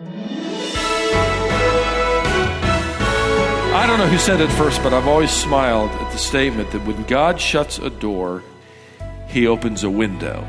I 0.00 0.04
don't 3.88 3.98
know 3.98 4.06
who 4.06 4.18
said 4.18 4.40
it 4.40 4.48
first, 4.52 4.80
but 4.84 4.94
I've 4.94 5.08
always 5.08 5.32
smiled 5.32 5.90
at 5.90 6.12
the 6.12 6.18
statement 6.18 6.70
that 6.70 6.86
when 6.86 7.02
God 7.04 7.40
shuts 7.40 7.78
a 7.78 7.90
door, 7.90 8.44
he 9.26 9.48
opens 9.48 9.82
a 9.82 9.90
window. 9.90 10.46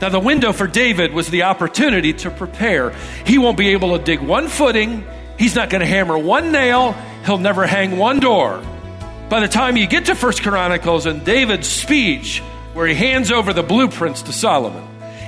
Now, 0.00 0.08
the 0.08 0.18
window 0.18 0.52
for 0.52 0.66
David 0.66 1.12
was 1.12 1.28
the 1.28 1.44
opportunity 1.44 2.14
to 2.14 2.32
prepare. 2.32 2.90
He 3.24 3.38
won't 3.38 3.56
be 3.56 3.68
able 3.68 3.96
to 3.96 4.02
dig 4.02 4.20
one 4.20 4.48
footing, 4.48 5.06
he's 5.38 5.54
not 5.54 5.70
going 5.70 5.80
to 5.80 5.86
hammer 5.86 6.18
one 6.18 6.50
nail, 6.50 6.96
he'll 7.24 7.38
never 7.38 7.68
hang 7.68 7.96
one 7.96 8.18
door. 8.18 8.60
By 9.28 9.38
the 9.38 9.46
time 9.46 9.76
you 9.76 9.86
get 9.86 10.06
to 10.06 10.16
First 10.16 10.42
Chronicles 10.42 11.06
and 11.06 11.24
David's 11.24 11.68
speech, 11.68 12.40
where 12.72 12.88
he 12.88 12.94
hands 12.94 13.30
over 13.30 13.52
the 13.52 13.62
blueprints 13.62 14.22
to 14.22 14.32
Solomon, 14.32 14.82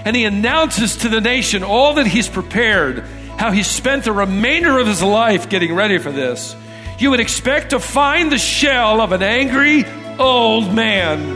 and 0.04 0.16
he 0.16 0.24
announces 0.24 0.96
to 0.96 1.08
the 1.08 1.20
nation 1.20 1.62
all 1.62 1.94
that 1.94 2.08
he's 2.08 2.28
prepared, 2.28 3.04
how 3.38 3.50
he 3.52 3.62
spent 3.62 4.04
the 4.04 4.12
remainder 4.12 4.78
of 4.78 4.86
his 4.86 5.02
life 5.02 5.48
getting 5.48 5.74
ready 5.74 5.98
for 5.98 6.10
this, 6.10 6.56
you 6.98 7.10
would 7.10 7.20
expect 7.20 7.70
to 7.70 7.78
find 7.78 8.32
the 8.32 8.38
shell 8.38 9.00
of 9.00 9.12
an 9.12 9.22
angry 9.22 9.84
old 10.18 10.72
man, 10.74 11.34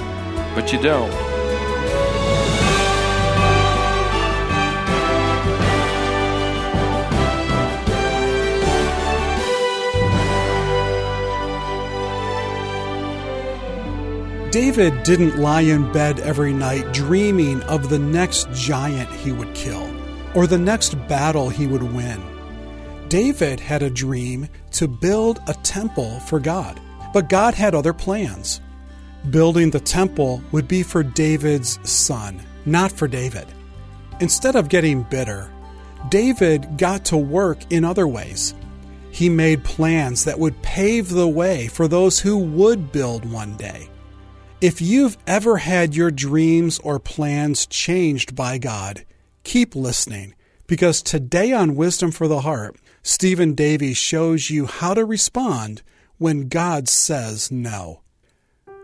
but 0.54 0.72
you 0.72 0.80
don't. 0.80 1.30
David 14.50 15.04
didn't 15.04 15.38
lie 15.38 15.60
in 15.60 15.92
bed 15.92 16.18
every 16.20 16.52
night 16.52 16.92
dreaming 16.92 17.62
of 17.62 17.88
the 17.88 18.00
next 18.00 18.50
giant 18.52 19.08
he 19.10 19.30
would 19.30 19.54
kill 19.54 19.99
or 20.34 20.46
the 20.46 20.58
next 20.58 20.94
battle 21.08 21.48
he 21.48 21.66
would 21.66 21.82
win. 21.82 22.22
David 23.08 23.58
had 23.58 23.82
a 23.82 23.90
dream 23.90 24.48
to 24.72 24.86
build 24.86 25.40
a 25.48 25.54
temple 25.54 26.20
for 26.20 26.38
God, 26.38 26.80
but 27.12 27.28
God 27.28 27.54
had 27.54 27.74
other 27.74 27.92
plans. 27.92 28.60
Building 29.30 29.70
the 29.70 29.80
temple 29.80 30.42
would 30.52 30.68
be 30.68 30.82
for 30.82 31.02
David's 31.02 31.78
son, 31.88 32.40
not 32.64 32.92
for 32.92 33.08
David. 33.08 33.46
Instead 34.20 34.54
of 34.54 34.68
getting 34.68 35.02
bitter, 35.02 35.50
David 36.08 36.78
got 36.78 37.04
to 37.06 37.16
work 37.16 37.58
in 37.70 37.84
other 37.84 38.06
ways. 38.06 38.54
He 39.10 39.28
made 39.28 39.64
plans 39.64 40.24
that 40.24 40.38
would 40.38 40.62
pave 40.62 41.08
the 41.08 41.28
way 41.28 41.66
for 41.66 41.88
those 41.88 42.20
who 42.20 42.38
would 42.38 42.92
build 42.92 43.30
one 43.30 43.56
day. 43.56 43.90
If 44.60 44.80
you've 44.80 45.18
ever 45.26 45.56
had 45.56 45.96
your 45.96 46.10
dreams 46.10 46.78
or 46.78 46.98
plans 46.98 47.66
changed 47.66 48.36
by 48.36 48.58
God, 48.58 49.04
keep 49.44 49.74
listening 49.74 50.34
because 50.66 51.02
today 51.02 51.52
on 51.52 51.74
Wisdom 51.74 52.10
for 52.10 52.28
the 52.28 52.42
Heart, 52.42 52.76
Stephen 53.02 53.54
Davey 53.54 53.94
shows 53.94 54.50
you 54.50 54.66
how 54.66 54.94
to 54.94 55.04
respond 55.04 55.82
when 56.18 56.48
God 56.48 56.88
says 56.88 57.50
no. 57.50 58.02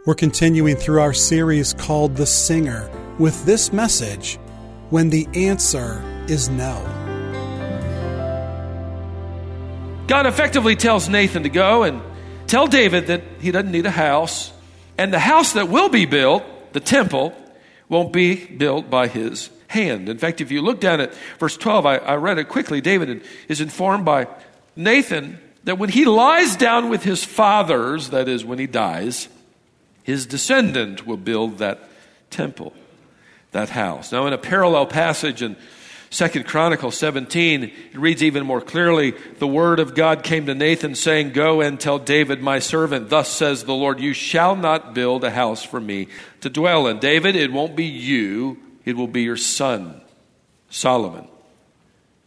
We're 0.07 0.15
continuing 0.15 0.77
through 0.77 1.01
our 1.01 1.13
series 1.13 1.75
called 1.75 2.17
The 2.17 2.27
Singer 2.27 2.91
with 3.19 3.45
this 3.45 3.73
message 3.73 4.39
When 4.91 5.11
the 5.11 5.29
Answer 5.35 6.03
is 6.29 6.49
No. 6.49 6.83
God 10.07 10.27
effectively 10.27 10.77
tells 10.77 11.09
Nathan 11.09 11.43
to 11.43 11.49
go 11.49 11.83
and 11.83 12.01
tell 12.47 12.69
David 12.69 13.09
that 13.09 13.23
he 13.41 13.51
doesn't 13.51 13.73
need 13.73 13.87
a 13.87 13.91
house 13.91 14.53
and 14.97 15.13
the 15.13 15.19
house 15.19 15.53
that 15.53 15.69
will 15.69 15.89
be 15.89 16.07
built, 16.07 16.43
the 16.73 16.81
temple, 16.81 17.35
won't 17.89 18.13
be 18.13 18.45
built 18.45 18.89
by 18.89 19.09
his 19.09 19.51
hand. 19.69 20.09
In 20.09 20.19
fact, 20.19 20.41
if 20.41 20.51
you 20.51 20.63
look 20.63 20.81
down 20.81 21.01
at 21.01 21.15
verse 21.39 21.57
12, 21.57 21.87
I, 21.87 21.97
I 21.99 22.17
read 22.17 22.39
it 22.39 22.49
quickly. 22.49 22.81
David 22.81 23.25
is 23.49 23.61
informed 23.61 24.05
by 24.05 24.29
Nathan 24.75 25.39
that 25.65 25.79
when 25.79 25.89
he 25.89 26.05
lies 26.05 26.57
down 26.57 26.89
with 26.89 27.03
his 27.03 27.25
fathers, 27.25 28.11
that 28.11 28.29
is, 28.29 28.45
when 28.45 28.59
he 28.59 28.67
dies, 28.67 29.29
his 30.05 30.25
descendant 30.27 31.07
will 31.07 31.17
build 31.17 31.59
that 31.59 31.89
temple, 32.31 32.73
that 33.51 33.71
house. 33.71 34.13
Now, 34.13 34.27
in 34.27 34.33
a 34.33 34.39
parallel 34.39 34.87
passage 34.87 35.43
in 35.43 35.57
Second 36.11 36.47
Chronicles 36.47 36.97
17, 36.97 37.65
it 37.65 37.73
reads 37.95 38.23
even 38.23 38.47
more 38.47 38.61
clearly 38.61 39.15
The 39.39 39.47
word 39.47 39.81
of 39.81 39.97
God 39.97 40.23
came 40.23 40.47
to 40.47 40.55
Nathan, 40.55 40.95
saying, 40.95 41.33
Go 41.33 41.61
and 41.61 41.81
tell 41.81 41.99
David, 41.99 42.41
my 42.41 42.61
servant, 42.61 43.11
thus 43.11 43.29
says 43.29 43.65
the 43.65 43.75
Lord, 43.75 43.99
You 43.99 44.13
shall 44.13 44.55
not 44.55 44.95
build 44.95 45.25
a 45.25 45.31
house 45.31 45.65
for 45.65 45.81
me 45.81 46.07
to 46.43 46.49
dwell 46.49 46.87
in. 46.87 47.01
David, 47.01 47.35
it 47.35 47.53
won't 47.53 47.75
be 47.75 47.87
you, 47.87 48.59
it 48.87 48.97
will 48.97 49.09
be 49.09 49.23
your 49.23 49.37
son, 49.37 50.01
Solomon. 50.71 51.29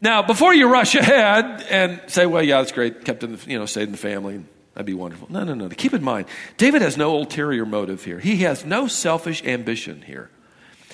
Now, 0.02 0.22
before 0.22 0.54
you 0.54 0.72
rush 0.72 0.94
ahead 0.94 1.66
and 1.70 2.00
say, 2.08 2.28
Well, 2.28 2.44
yeah, 2.44 2.58
that's 2.60 2.72
great, 2.72 3.04
kept 3.04 3.24
in 3.24 3.36
the, 3.36 3.50
you 3.50 3.58
know, 3.58 3.66
stayed 3.66 3.84
in 3.84 3.92
the 3.92 3.98
family, 3.98 4.44
that'd 4.76 4.86
be 4.86 4.94
wonderful. 4.94 5.28
No, 5.32 5.44
no, 5.44 5.56
no. 5.56 5.70
Keep 5.70 5.94
in 5.96 6.04
mind, 6.04 6.28
David 6.58 6.84
has 6.84 6.96
no 6.96 7.16
ulterior 7.16 7.66
motive 7.66 8.04
here, 8.04 8.20
he 8.20 8.38
has 8.38 8.64
no 8.64 8.88
selfish 8.88 9.44
ambition 9.44 10.04
here. 10.04 10.30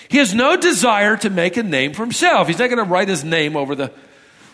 He 0.07 0.19
has 0.19 0.35
no 0.35 0.55
desire 0.55 1.17
to 1.17 1.31
make 1.31 1.57
a 1.57 1.63
name 1.63 1.93
for 1.93 2.03
himself. 2.03 2.47
He's 2.47 2.59
not 2.59 2.69
going 2.69 2.77
to 2.77 2.89
write 2.89 3.07
his 3.07 3.23
name 3.23 3.55
over 3.55 3.73
the 3.73 3.91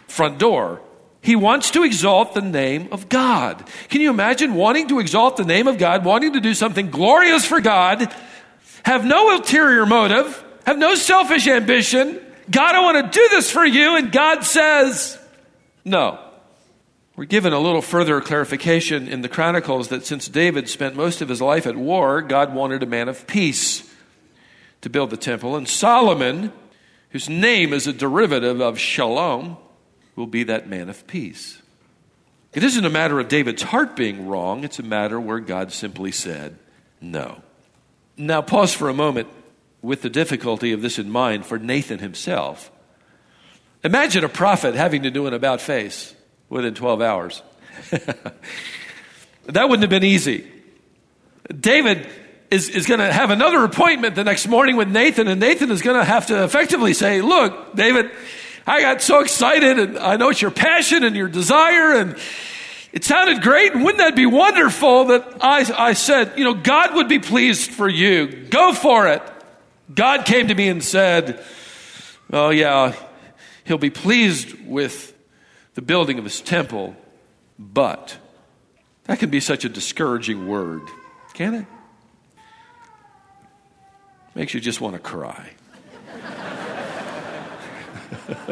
front 0.08 0.40
door. 0.40 0.82
He 1.22 1.36
wants 1.36 1.72
to 1.72 1.84
exalt 1.84 2.34
the 2.34 2.42
name 2.42 2.88
of 2.92 3.10
God. 3.10 3.64
Can 3.90 4.00
you 4.00 4.10
imagine 4.10 4.56
wanting 4.56 4.88
to 4.88 5.00
exalt 5.00 5.36
the 5.36 5.44
name 5.44 5.68
of 5.68 5.78
God, 5.78 6.06
wanting 6.06 6.34
to 6.34 6.40
do 6.40 6.54
something 6.54 6.90
glorious 6.90 7.46
for 7.46 7.60
God, 7.60 8.14
have 8.84 9.06
no 9.06 9.36
ulterior 9.36 9.86
motive, 9.86 10.44
have 10.66 10.78
no 10.78 10.96
selfish 10.96 11.48
ambition? 11.48 12.20
God, 12.50 12.76
I 12.76 12.82
want 12.82 13.12
to 13.14 13.20
do 13.20 13.28
this 13.30 13.50
for 13.50 13.66
you. 13.66 13.96
And 13.96 14.12
God 14.12 14.44
says, 14.44 15.18
no. 15.86 16.20
We're 17.16 17.26
given 17.26 17.54
a 17.54 17.60
little 17.60 17.82
further 17.82 18.20
clarification 18.22 19.08
in 19.08 19.22
the 19.22 19.30
Chronicles 19.30 19.90
that 19.90 20.06
since 20.06 20.28
David 20.28 20.70
spent 20.70 20.96
most 20.96 21.22
of 21.22 21.30
his 21.30 21.42
life 21.42 21.68
at 21.68 21.76
war, 21.76 22.22
God 22.22 22.54
wanted 22.54 22.84
a 22.84 22.88
man 22.88 23.10
of 23.10 23.28
peace 23.28 23.88
to 24.82 24.90
build 24.90 25.10
the 25.10 25.18
temple. 25.18 25.56
And 25.56 25.68
Solomon, 25.68 26.52
whose 27.10 27.30
name 27.30 27.74
is 27.74 27.86
a 27.86 27.94
derivative 27.94 28.62
of 28.62 28.80
shalom, 28.80 29.58
will 30.16 30.26
be 30.26 30.44
that 30.44 30.68
man 30.68 30.90
of 30.90 31.06
peace. 31.06 31.62
It 32.54 32.64
isn't 32.64 32.86
a 32.86 32.90
matter 32.90 33.20
of 33.20 33.28
David's 33.28 33.62
heart 33.62 33.96
being 33.96 34.28
wrong, 34.28 34.64
it's 34.64 34.80
a 34.80 34.84
matter 34.84 35.20
where 35.20 35.40
God 35.40 35.72
simply 35.72 36.12
said 36.12 36.58
no. 37.00 37.42
Now, 38.18 38.42
pause 38.42 38.74
for 38.74 38.90
a 38.90 38.94
moment 38.94 39.28
with 39.82 40.02
the 40.02 40.10
difficulty 40.10 40.72
of 40.72 40.82
this 40.82 41.00
in 41.00 41.10
mind 41.10 41.46
for 41.46 41.58
Nathan 41.58 42.00
himself. 42.00 42.72
Imagine 43.84 44.24
a 44.24 44.30
prophet 44.30 44.76
having 44.76 45.04
to 45.04 45.12
do 45.12 45.26
an 45.28 45.34
about 45.34 45.60
face 45.60 46.14
within 46.50 46.76
12 46.76 47.02
hours. 47.02 47.42
that 47.90 49.70
wouldn't 49.70 49.82
have 49.82 49.90
been 49.90 50.04
easy. 50.04 50.50
David 51.60 52.08
is, 52.52 52.70
is 52.70 52.86
going 52.86 53.00
to 53.00 53.12
have 53.12 53.32
another 53.32 53.64
appointment 53.64 54.16
the 54.16 54.24
next 54.24 54.48
morning 54.48 54.76
with 54.76 54.90
Nathan, 54.90 55.28
and 55.28 55.40
Nathan 55.40 55.72
is 55.72 55.82
going 55.82 55.98
to 55.98 56.04
have 56.04 56.28
to 56.28 56.44
effectively 56.44 56.94
say, 56.94 57.22
Look, 57.22 57.76
David, 57.76 58.12
I 58.68 58.82
got 58.82 59.02
so 59.02 59.22
excited, 59.22 59.80
and 59.80 59.98
I 59.98 60.18
know 60.18 60.30
it's 60.30 60.42
your 60.42 60.52
passion 60.52 61.04
and 61.04 61.16
your 61.16 61.30
desire, 61.30 61.94
and 61.94 62.18
it 62.94 63.04
sounded 63.04 63.42
great. 63.42 63.74
And 63.74 63.84
wouldn't 63.84 64.00
that 64.00 64.16
be 64.16 64.26
wonderful 64.26 65.06
that 65.06 65.38
I, 65.42 65.90
I 65.90 65.94
said, 65.94 66.34
You 66.38 66.44
know, 66.44 66.54
God 66.54 66.94
would 66.96 67.08
be 67.08 67.20
pleased 67.20 67.72
for 67.72 67.90
you. 67.90 68.28
Go 68.28 68.74
for 68.74 69.08
it. 69.08 69.24
God 69.94 70.26
came 70.26 70.48
to 70.48 70.56
me 70.56 70.70
and 70.70 70.84
said, 70.84 71.44
Oh, 72.32 72.50
yeah, 72.50 72.94
he'll 73.66 73.78
be 73.78 73.90
pleased 73.90 74.56
with 74.66 75.14
the 75.74 75.82
building 75.82 76.18
of 76.18 76.24
his 76.24 76.42
temple, 76.42 76.96
but 77.58 78.18
that 79.06 79.20
can 79.20 79.30
be 79.30 79.40
such 79.40 79.66
a 79.66 79.70
discouraging 79.70 80.48
word, 80.48 80.82
can 81.34 81.56
it? 81.56 81.66
Makes 84.36 84.54
you 84.54 84.62
just 84.62 84.80
want 84.80 84.96
to 84.96 85.00
cry. 85.00 85.52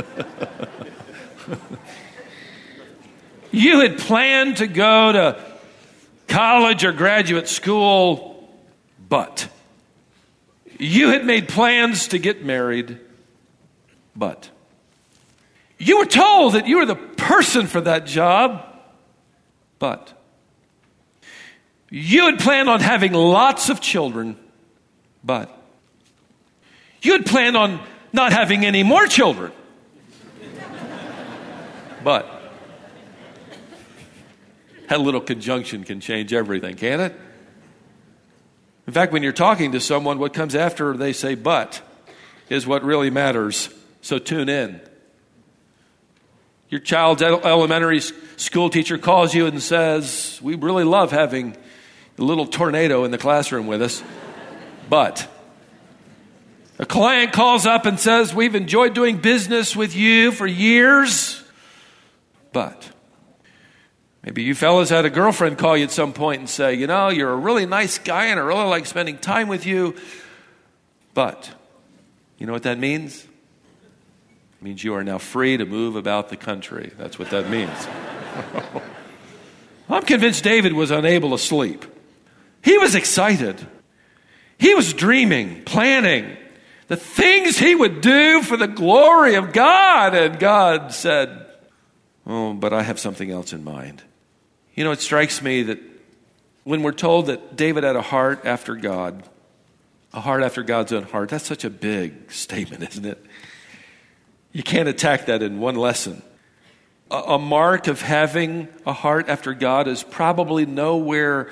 you 3.52 3.80
had 3.80 3.98
planned 3.98 4.58
to 4.58 4.68
go 4.68 5.14
to 5.14 5.42
college 6.28 6.84
or 6.84 6.92
graduate 6.92 7.48
school, 7.48 8.52
but 9.08 9.48
you 10.80 11.10
had 11.10 11.26
made 11.26 11.50
plans 11.50 12.08
to 12.08 12.18
get 12.18 12.44
married, 12.44 12.98
but 14.16 14.50
you 15.78 16.00
were 16.00 16.06
told 16.06 16.54
that 16.54 16.68
you 16.68 16.78
were 16.78 16.86
the 16.86 16.96
person 16.96 17.68
for 17.68 17.82
that 17.82 18.06
job, 18.06 18.66
but 19.78 20.14
you 21.90 22.26
had 22.26 22.40
planned 22.40 22.70
on 22.70 22.80
having 22.80 23.14
lots 23.14 23.70
of 23.70 23.82
children, 23.82 24.38
but 25.24 25.56
you 27.02 27.12
had 27.12 27.26
planned 27.26 27.58
on 27.58 27.82
not 28.14 28.32
having 28.32 28.66
any 28.66 28.84
more 28.84 29.06
children. 29.06 29.52
but 32.04 32.26
that 34.88 35.02
little 35.02 35.22
conjunction 35.22 35.84
can 35.84 36.00
change 36.00 36.34
everything, 36.34 36.76
can't 36.76 37.02
it? 37.02 37.16
In 38.90 38.94
fact, 38.94 39.14
when 39.14 39.22
you're 39.22 39.34
talking 39.34 39.74
to 39.74 39.80
someone, 39.80 40.18
what 40.18 40.34
comes 40.34 40.56
after 40.56 40.98
they 40.98 41.14
say 41.14 41.36
but 41.36 41.80
is 42.50 42.66
what 42.66 42.84
really 42.84 43.12
matters. 43.12 43.70
So 44.02 44.18
tune 44.18 44.50
in. 44.50 44.82
Your 46.70 46.82
child's 46.82 47.22
elementary 47.22 48.00
school 48.00 48.72
teacher 48.72 48.98
calls 48.98 49.36
you 49.36 49.46
and 49.46 49.62
says, 49.62 50.40
We 50.42 50.56
really 50.56 50.86
love 50.86 51.12
having 51.12 51.56
a 52.18 52.24
little 52.24 52.48
tornado 52.48 53.04
in 53.04 53.12
the 53.12 53.20
classroom 53.20 53.68
with 53.68 53.84
us, 53.84 54.02
but. 54.90 55.28
A 56.80 56.86
client 56.88 57.32
calls 57.32 57.68
up 57.68 57.86
and 57.86 58.00
says, 58.00 58.34
We've 58.34 58.56
enjoyed 58.56 58.96
doing 58.96 59.18
business 59.18 59.76
with 59.76 59.96
you 59.96 60.32
for 60.32 60.48
years, 60.48 61.44
but. 62.54 62.90
Maybe 64.30 64.44
you 64.44 64.54
fellas 64.54 64.92
had 64.92 65.06
a 65.06 65.10
girlfriend 65.10 65.58
call 65.58 65.76
you 65.76 65.86
at 65.86 65.90
some 65.90 66.14
point 66.14 66.40
and 66.40 66.48
say, 66.48 66.76
You 66.76 66.86
know, 66.86 67.10
you're 67.10 67.32
a 67.32 67.36
really 67.36 67.66
nice 67.66 67.98
guy 67.98 68.26
and 68.26 68.40
I 68.40 68.44
really 68.44 68.66
like 68.66 68.86
spending 68.86 69.18
time 69.18 69.48
with 69.48 69.66
you, 69.66 69.96
but. 71.16 71.50
You 72.38 72.46
know 72.46 72.54
what 72.54 72.62
that 72.62 72.78
means? 72.78 73.24
It 73.24 74.64
means 74.64 74.84
you 74.84 74.94
are 74.94 75.04
now 75.04 75.18
free 75.18 75.58
to 75.58 75.66
move 75.66 75.96
about 75.96 76.30
the 76.30 76.38
country. 76.38 76.92
That's 76.96 77.18
what 77.18 77.32
that 77.32 77.50
means. 77.50 77.88
I'm 79.90 80.04
convinced 80.04 80.44
David 80.44 80.74
was 80.74 80.92
unable 80.92 81.32
to 81.32 81.40
sleep. 81.40 81.84
He 82.64 82.78
was 82.78 82.94
excited. 82.94 83.66
He 84.60 84.76
was 84.76 84.94
dreaming, 84.94 85.64
planning 85.64 86.38
the 86.88 86.98
things 86.98 87.58
he 87.58 87.74
would 87.74 88.02
do 88.02 88.44
for 88.44 88.58
the 88.58 88.68
glory 88.68 89.34
of 89.34 89.54
God. 89.54 90.14
And 90.14 90.38
God 90.38 90.94
said, 90.94 91.48
Oh, 92.28 92.54
but 92.54 92.74
I 92.74 92.84
have 92.84 93.00
something 93.00 93.32
else 93.32 93.54
in 93.54 93.64
mind. 93.64 94.04
You 94.76 94.84
know, 94.84 94.92
it 94.92 95.02
strikes 95.02 95.42
me 95.42 95.64
that 95.64 95.80
when 96.64 96.84
we're 96.84 96.92
told 96.92 97.28
that 97.28 97.56
David 97.56 97.84
had 97.84 97.96
a 97.96 98.02
heart 98.02 98.46
after 98.46 98.76
God, 98.76 99.24
a 100.14 100.22
heart 100.22 100.44
after 100.44 100.64
God's 100.64 100.94
own 100.94 101.04
heart, 101.04 101.30
that's 101.30 101.46
such 101.46 101.64
a 101.64 101.70
big 101.70 102.32
statement, 102.32 102.84
isn't 102.90 103.06
it? 103.06 103.26
You 104.52 104.64
can't 104.64 104.90
attack 104.90 105.28
that 105.28 105.42
in 105.42 105.60
one 105.60 105.76
lesson. 105.76 106.22
A, 107.12 107.18
a 107.18 107.40
mark 107.40 107.88
of 107.88 108.02
having 108.02 108.68
a 108.86 108.94
heart 108.94 109.30
after 109.30 109.54
God 109.54 109.88
is 109.88 110.04
probably 110.04 110.66
nowhere 110.66 111.52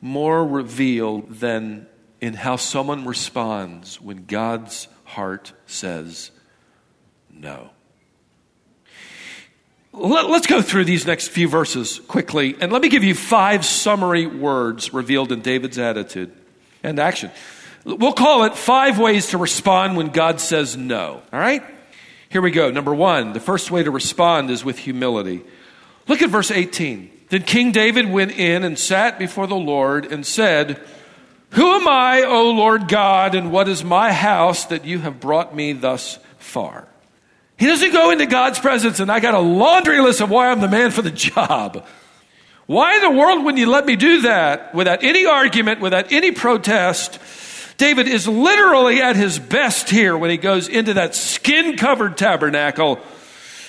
more 0.00 0.44
revealed 0.44 1.30
than 1.30 1.86
in 2.20 2.34
how 2.34 2.56
someone 2.56 3.04
responds 3.04 4.00
when 4.00 4.24
God's 4.26 4.88
heart 5.04 5.52
says 5.66 6.30
no. 7.30 7.70
Let, 9.94 10.24
us 10.24 10.46
go 10.46 10.62
through 10.62 10.86
these 10.86 11.06
next 11.06 11.28
few 11.28 11.48
verses 11.48 12.00
quickly, 12.08 12.56
and 12.58 12.72
let 12.72 12.80
me 12.80 12.88
give 12.88 13.04
you 13.04 13.14
five 13.14 13.64
summary 13.64 14.26
words 14.26 14.94
revealed 14.94 15.32
in 15.32 15.42
David's 15.42 15.78
attitude 15.78 16.32
and 16.82 16.98
action. 16.98 17.30
We'll 17.84 18.14
call 18.14 18.44
it 18.44 18.54
five 18.54 18.98
ways 18.98 19.28
to 19.28 19.38
respond 19.38 19.96
when 19.96 20.08
God 20.08 20.40
says 20.40 20.76
no. 20.76 21.22
All 21.30 21.38
right? 21.38 21.62
Here 22.30 22.40
we 22.40 22.52
go. 22.52 22.70
Number 22.70 22.94
one, 22.94 23.34
the 23.34 23.40
first 23.40 23.70
way 23.70 23.82
to 23.82 23.90
respond 23.90 24.50
is 24.50 24.64
with 24.64 24.78
humility. 24.78 25.42
Look 26.08 26.22
at 26.22 26.30
verse 26.30 26.50
18. 26.50 27.10
Then 27.28 27.42
King 27.42 27.72
David 27.72 28.10
went 28.10 28.32
in 28.32 28.64
and 28.64 28.78
sat 28.78 29.18
before 29.18 29.46
the 29.46 29.56
Lord 29.56 30.10
and 30.10 30.24
said, 30.24 30.80
Who 31.50 31.70
am 31.70 31.86
I, 31.86 32.22
O 32.22 32.50
Lord 32.50 32.88
God, 32.88 33.34
and 33.34 33.52
what 33.52 33.68
is 33.68 33.84
my 33.84 34.12
house 34.12 34.64
that 34.66 34.86
you 34.86 35.00
have 35.00 35.20
brought 35.20 35.54
me 35.54 35.74
thus 35.74 36.18
far? 36.38 36.88
He 37.62 37.68
doesn't 37.68 37.92
go 37.92 38.10
into 38.10 38.26
God's 38.26 38.58
presence 38.58 38.98
and 38.98 39.08
I 39.08 39.20
got 39.20 39.34
a 39.34 39.38
laundry 39.38 40.00
list 40.00 40.20
of 40.20 40.28
why 40.28 40.50
I'm 40.50 40.60
the 40.60 40.66
man 40.66 40.90
for 40.90 41.00
the 41.00 41.12
job. 41.12 41.86
Why 42.66 42.96
in 42.96 43.02
the 43.02 43.10
world 43.12 43.44
wouldn't 43.44 43.60
you 43.60 43.70
let 43.70 43.86
me 43.86 43.94
do 43.94 44.22
that 44.22 44.74
without 44.74 45.04
any 45.04 45.26
argument, 45.26 45.80
without 45.80 46.10
any 46.10 46.32
protest? 46.32 47.20
David 47.76 48.08
is 48.08 48.26
literally 48.26 49.00
at 49.00 49.14
his 49.14 49.38
best 49.38 49.88
here 49.88 50.18
when 50.18 50.28
he 50.28 50.38
goes 50.38 50.66
into 50.66 50.94
that 50.94 51.14
skin 51.14 51.76
covered 51.76 52.16
tabernacle 52.16 52.98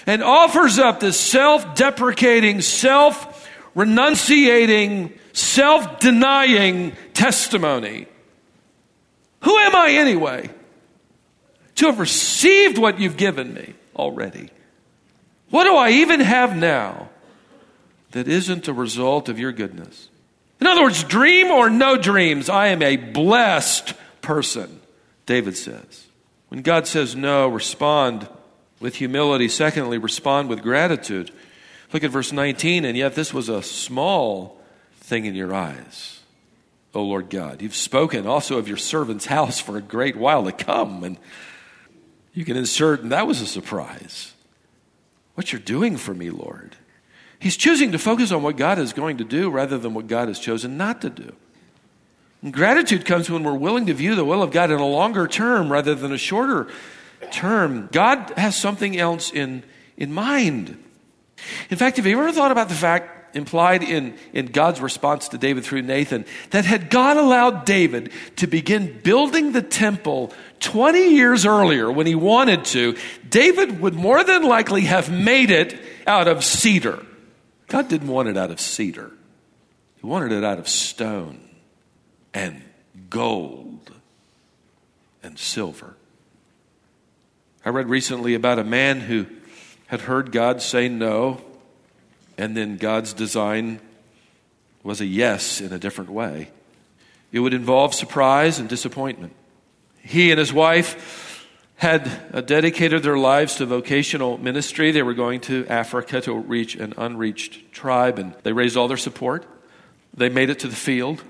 and 0.08 0.24
offers 0.24 0.80
up 0.80 1.00
this 1.00 1.20
self 1.20 1.76
deprecating, 1.76 2.62
self 2.62 3.48
renunciating, 3.76 5.14
self 5.34 6.00
denying 6.00 6.94
testimony. 7.14 8.08
Who 9.42 9.56
am 9.56 9.76
I 9.76 9.92
anyway? 9.92 10.50
To 11.76 11.86
have 11.86 12.00
received 12.00 12.80
what 12.80 13.00
you've 13.00 13.18
given 13.18 13.54
me 13.54 13.76
already. 13.96 14.50
What 15.50 15.66
do 15.66 15.76
I 15.76 15.90
even 15.92 16.20
have 16.20 16.56
now 16.56 17.10
that 18.12 18.28
isn't 18.28 18.68
a 18.68 18.74
result 18.74 19.30
of 19.30 19.40
your 19.40 19.52
goodness? 19.52 20.10
In 20.60 20.68
other 20.68 20.84
words, 20.84 21.04
dream 21.04 21.48
or 21.48 21.70
no 21.70 21.98
dreams, 21.98 22.50
I 22.50 22.68
am 22.68 22.82
a 22.82 22.96
blessed 22.96 23.94
person, 24.22 24.80
David 25.26 25.58
says. 25.58 26.08
When 26.48 26.62
God 26.62 26.88
says 26.88 27.16
no, 27.16 27.48
respond 27.48 28.28
with 28.80 28.96
humility. 28.96 29.48
Secondly, 29.48 29.98
respond 29.98 30.50
with 30.50 30.62
gratitude. 30.62 31.32
Look 31.92 32.04
at 32.04 32.12
verse 32.12 32.32
19, 32.32 32.86
and 32.86 32.98
yet 32.98 33.16
this 33.16 33.34
was 33.34 33.50
a 33.50 33.62
small 33.62 34.60
thing 34.98 35.26
in 35.26 35.36
your 35.36 35.54
eyes. 35.54 36.20
O 36.94 37.02
Lord 37.02 37.30
God, 37.30 37.62
you've 37.62 37.76
spoken 37.76 38.28
also 38.28 38.58
of 38.58 38.68
your 38.68 38.78
servant's 38.78 39.26
house 39.26 39.60
for 39.60 39.78
a 39.78 39.82
great 39.82 40.16
while 40.16 40.44
to 40.46 40.52
come. 40.52 41.04
And 41.04 41.18
you 42.34 42.46
can 42.46 42.58
insert, 42.58 43.02
and 43.02 43.12
that 43.12 43.28
was 43.28 43.42
a 43.42 43.46
surprise. 43.46 44.34
What 45.36 45.52
you're 45.52 45.62
doing 45.62 45.98
for 45.98 46.14
me, 46.14 46.30
Lord. 46.30 46.76
He's 47.40 47.58
choosing 47.58 47.92
to 47.92 48.00
focus 48.00 48.32
on 48.32 48.44
what 48.44 48.58
God 48.58 48.80
is 48.80 48.94
going 48.94 49.18
to 49.18 49.24
do 49.24 49.50
rather 49.50 49.78
than 49.78 49.94
what 49.94 50.08
God 50.08 50.28
has 50.28 50.40
chosen 50.40 50.78
not 50.78 51.02
to 51.02 51.10
do. 51.10 51.34
And 52.42 52.54
gratitude 52.54 53.06
comes 53.06 53.30
when 53.30 53.44
we're 53.44 53.54
willing 53.54 53.86
to 53.88 53.94
view 53.94 54.16
the 54.16 54.26
will 54.26 54.42
of 54.42 54.52
God 54.52 54.72
in 54.72 54.80
a 54.80 54.86
longer 54.86 55.28
term 55.28 55.72
rather 55.72 55.96
than 55.96 56.12
a 56.12 56.18
shorter 56.18 56.68
term. 57.32 57.90
God 57.92 58.34
has 58.38 58.56
something 58.56 58.98
else 58.98 59.32
in, 59.32 59.64
in 59.98 60.14
mind. 60.14 60.82
In 61.70 61.78
fact, 61.78 61.98
have 61.98 62.06
you 62.06 62.20
ever 62.20 62.32
thought 62.32 62.52
about 62.52 62.70
the 62.70 62.76
fact 62.76 63.23
implied 63.34 63.84
in, 63.84 64.16
in 64.34 64.48
God's 64.48 64.82
response 64.82 65.30
to 65.30 65.38
David 65.38 65.64
through 65.64 65.82
Nathan 65.82 66.26
that 66.52 66.66
had 66.66 66.90
God 66.90 67.18
allowed 67.18 67.66
David 67.66 68.12
to 68.38 68.48
begin 68.48 69.00
building 69.02 69.52
the 69.52 69.62
temple 69.62 70.32
20 70.60 71.10
years 71.16 71.46
earlier 71.46 71.92
when 71.92 72.08
he 72.08 72.16
wanted 72.16 72.66
to, 72.66 72.96
David 73.28 73.82
would 73.82 73.94
more 73.94 74.24
than 74.24 74.44
likely 74.44 74.82
have 74.82 75.12
made 75.12 75.52
it 75.52 75.80
out 76.08 76.28
of 76.28 76.44
cedar. 76.44 77.06
God 77.68 77.88
didn't 77.88 78.08
want 78.08 78.30
it 78.30 78.38
out 78.38 78.52
of 78.52 78.60
cedar, 78.60 79.12
He 80.00 80.08
wanted 80.08 80.32
it 80.32 80.44
out 80.44 80.60
of 80.60 80.68
stone 80.68 81.40
and 82.34 82.62
gold 83.10 83.92
and 85.22 85.38
silver. 85.38 85.96
I 87.66 87.70
read 87.70 87.88
recently 87.88 88.34
about 88.34 88.60
a 88.60 88.64
man 88.64 89.00
who 89.00 89.26
had 89.88 90.02
heard 90.02 90.32
God 90.32 90.62
say 90.62 90.90
no, 90.90 91.42
and 92.38 92.56
then 92.56 92.78
God's 92.78 93.14
design 93.14 93.80
was 94.84 95.02
a 95.02 95.06
yes 95.06 95.62
in 95.62 95.72
a 95.72 95.80
different 95.80 96.10
way. 96.10 96.50
It 97.32 97.40
would 97.40 97.54
involve 97.54 97.94
surprise 97.94 98.60
and 98.60 98.70
disappointment. 98.70 99.34
He 100.02 100.32
and 100.32 100.40
his 100.40 100.54
wife 100.54 101.48
had 101.76 102.10
uh, 102.34 102.42
dedicated 102.42 103.04
their 103.04 103.18
lives 103.18 103.56
to 103.56 103.66
vocational 103.66 104.38
ministry. 104.38 104.92
They 104.92 105.04
were 105.04 105.14
going 105.14 105.42
to 105.42 105.66
Africa 105.68 106.22
to 106.22 106.34
reach 106.34 106.76
an 106.76 106.94
unreached 106.98 107.72
tribe, 107.72 108.20
and 108.20 108.34
they 108.44 108.54
raised 108.54 108.78
all 108.78 108.88
their 108.88 108.98
support. 108.98 109.46
They 110.14 110.30
made 110.30 110.50
it 110.50 110.60
to 110.60 110.68
the 110.68 110.76
field. 110.76 111.24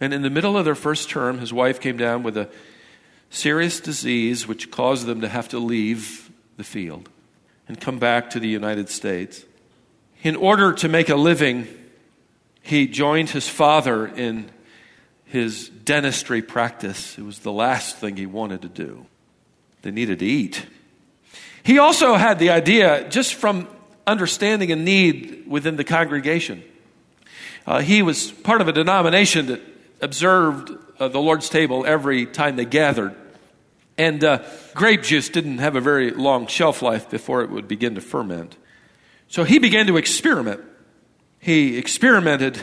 And 0.00 0.14
in 0.14 0.22
the 0.22 0.30
middle 0.30 0.56
of 0.56 0.64
their 0.64 0.74
first 0.74 1.10
term, 1.10 1.38
his 1.38 1.52
wife 1.52 1.80
came 1.80 1.96
down 1.96 2.22
with 2.22 2.36
a 2.36 2.48
serious 3.30 3.80
disease 3.80 4.46
which 4.46 4.70
caused 4.70 5.06
them 5.06 5.20
to 5.22 5.28
have 5.28 5.48
to 5.48 5.58
leave 5.58 6.30
the 6.56 6.64
field 6.64 7.08
and 7.66 7.80
come 7.80 7.98
back 7.98 8.30
to 8.30 8.40
the 8.40 8.48
United 8.48 8.88
States. 8.88 9.44
In 10.22 10.36
order 10.36 10.72
to 10.74 10.88
make 10.88 11.08
a 11.08 11.16
living, 11.16 11.66
he 12.62 12.86
joined 12.86 13.30
his 13.30 13.48
father 13.48 14.06
in 14.06 14.50
his 15.24 15.68
dentistry 15.68 16.42
practice. 16.42 17.18
It 17.18 17.22
was 17.22 17.40
the 17.40 17.50
last 17.50 17.96
thing 17.96 18.16
he 18.16 18.26
wanted 18.26 18.62
to 18.62 18.68
do. 18.68 19.06
They 19.82 19.90
needed 19.90 20.20
to 20.20 20.24
eat. 20.24 20.64
He 21.64 21.78
also 21.80 22.14
had 22.14 22.38
the 22.38 22.50
idea, 22.50 23.08
just 23.08 23.34
from 23.34 23.66
understanding 24.06 24.70
a 24.70 24.76
need 24.76 25.44
within 25.48 25.74
the 25.74 25.84
congregation. 25.84 26.62
Uh, 27.66 27.80
he 27.80 28.02
was 28.02 28.30
part 28.30 28.60
of 28.60 28.68
a 28.68 28.72
denomination 28.72 29.46
that 29.46 29.60
observed 30.00 30.70
uh, 31.00 31.08
the 31.08 31.20
Lord's 31.20 31.48
table 31.48 31.84
every 31.84 32.26
time 32.26 32.54
they 32.54 32.64
gathered. 32.64 33.16
And 33.98 34.22
uh, 34.22 34.44
grape 34.74 35.02
juice 35.02 35.28
didn't 35.28 35.58
have 35.58 35.74
a 35.74 35.80
very 35.80 36.10
long 36.12 36.46
shelf 36.46 36.80
life 36.80 37.10
before 37.10 37.42
it 37.42 37.50
would 37.50 37.66
begin 37.66 37.96
to 37.96 38.00
ferment. 38.00 38.56
So 39.32 39.44
he 39.44 39.58
began 39.58 39.86
to 39.86 39.96
experiment. 39.96 40.60
He 41.38 41.78
experimented 41.78 42.62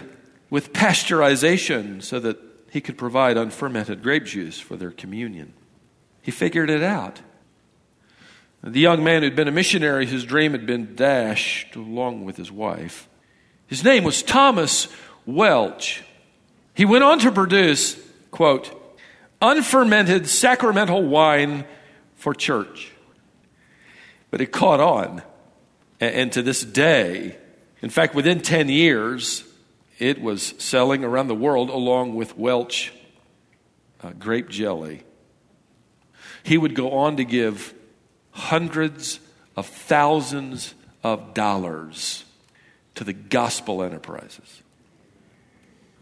with 0.51 0.71
pasteurization 0.71 2.03
so 2.03 2.19
that 2.19 2.37
he 2.69 2.79
could 2.79 2.95
provide 2.95 3.37
unfermented 3.37 4.03
grape 4.03 4.25
juice 4.25 4.59
for 4.59 4.75
their 4.75 4.91
communion. 4.91 5.53
He 6.21 6.29
figured 6.29 6.69
it 6.69 6.83
out. 6.83 7.21
The 8.61 8.79
young 8.79 9.03
man 9.03 9.23
who'd 9.23 9.35
been 9.35 9.47
a 9.47 9.51
missionary, 9.51 10.05
his 10.05 10.23
dream 10.23 10.51
had 10.51 10.67
been 10.67 10.93
dashed 10.93 11.75
along 11.75 12.23
with 12.23 12.37
his 12.37 12.51
wife. 12.51 13.09
His 13.65 13.83
name 13.83 14.03
was 14.03 14.21
Thomas 14.21 14.89
Welch. 15.25 16.03
He 16.75 16.85
went 16.85 17.03
on 17.03 17.17
to 17.21 17.31
produce, 17.31 17.99
quote, 18.29 18.71
unfermented 19.41 20.29
sacramental 20.29 21.01
wine 21.01 21.65
for 22.13 22.35
church. 22.35 22.91
But 24.29 24.39
it 24.39 24.51
caught 24.51 24.79
on. 24.79 25.23
And 25.99 26.31
to 26.33 26.41
this 26.41 26.63
day, 26.63 27.35
in 27.81 27.89
fact, 27.89 28.15
within 28.15 28.41
10 28.41 28.69
years, 28.69 29.43
it 29.97 30.21
was 30.21 30.53
selling 30.57 31.03
around 31.03 31.27
the 31.27 31.35
world 31.35 31.69
along 31.69 32.15
with 32.15 32.37
Welch 32.37 32.93
uh, 34.01 34.11
grape 34.11 34.49
jelly. 34.49 35.03
He 36.43 36.57
would 36.57 36.73
go 36.73 36.91
on 36.91 37.17
to 37.17 37.25
give 37.25 37.73
hundreds 38.31 39.19
of 39.57 39.67
thousands 39.67 40.73
of 41.03 41.33
dollars 41.33 42.23
to 42.95 43.03
the 43.03 43.13
gospel 43.13 43.83
enterprises. 43.83 44.61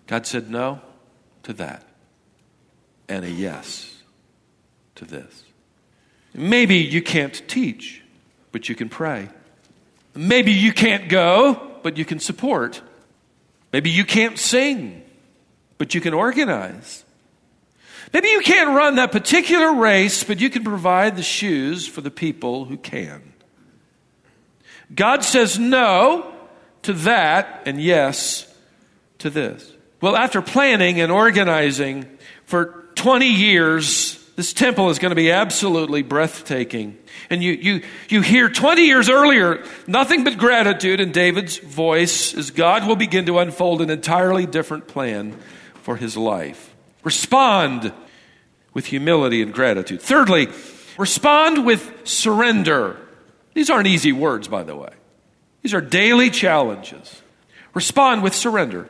God 0.05 0.25
said 0.25 0.49
no 0.49 0.81
to 1.43 1.53
that 1.53 1.83
and 3.09 3.25
a 3.25 3.29
yes 3.29 4.01
to 4.95 5.05
this. 5.05 5.43
Maybe 6.33 6.77
you 6.77 7.01
can't 7.01 7.41
teach, 7.47 8.03
but 8.51 8.69
you 8.69 8.75
can 8.75 8.89
pray. 8.89 9.29
Maybe 10.17 10.51
you 10.51 10.73
can't 10.73 11.09
go, 11.09 11.79
but 11.83 11.97
you 11.97 12.05
can 12.05 12.19
support. 12.19 12.81
Maybe 13.71 13.91
you 13.91 14.03
can't 14.03 14.39
sing, 14.39 15.03
but 15.77 15.93
you 15.93 16.01
can 16.01 16.13
organize. 16.13 17.05
Maybe 18.13 18.29
you 18.29 18.39
can't 18.39 18.75
run 18.75 18.95
that 18.95 19.11
particular 19.11 19.73
race, 19.73 20.23
but 20.23 20.39
you 20.39 20.49
can 20.49 20.63
provide 20.63 21.15
the 21.15 21.23
shoes 21.23 21.87
for 21.87 22.01
the 22.01 22.09
people 22.09 22.65
who 22.65 22.77
can. 22.77 23.33
God 24.93 25.23
says 25.23 25.59
no 25.59 26.33
to 26.83 26.93
that 26.93 27.63
and 27.65 27.81
yes 27.81 28.51
to 29.19 29.29
this. 29.29 29.71
Well, 30.01 30.15
after 30.15 30.41
planning 30.41 31.01
and 31.01 31.11
organizing 31.11 32.05
for 32.45 32.85
20 32.95 33.27
years, 33.27 34.16
this 34.37 34.53
temple 34.53 34.91
is 34.91 34.99
going 34.99 35.09
to 35.09 35.15
be 35.15 35.31
absolutely 35.31 36.03
breathtaking. 36.03 36.95
And 37.31 37.43
you, 37.43 37.53
you, 37.53 37.81
you 38.07 38.21
hear 38.21 38.49
20 38.49 38.83
years 38.83 39.09
earlier 39.09 39.65
nothing 39.87 40.23
but 40.23 40.37
gratitude 40.37 40.99
in 40.99 41.11
David's 41.11 41.57
voice 41.57 42.35
as 42.35 42.51
God 42.51 42.87
will 42.87 42.95
begin 42.95 43.25
to 43.25 43.39
unfold 43.39 43.81
an 43.81 43.89
entirely 43.89 44.45
different 44.45 44.87
plan 44.87 45.35
for 45.81 45.95
his 45.95 46.15
life. 46.15 46.75
Respond 47.03 47.91
with 48.75 48.85
humility 48.85 49.41
and 49.41 49.51
gratitude. 49.51 50.03
Thirdly, 50.03 50.49
respond 50.99 51.65
with 51.65 51.91
surrender. 52.03 52.95
These 53.55 53.71
aren't 53.71 53.87
easy 53.87 54.11
words, 54.11 54.47
by 54.47 54.61
the 54.61 54.75
way. 54.75 54.91
These 55.63 55.73
are 55.73 55.81
daily 55.81 56.29
challenges. 56.29 57.23
Respond 57.73 58.21
with 58.21 58.35
surrender. 58.35 58.87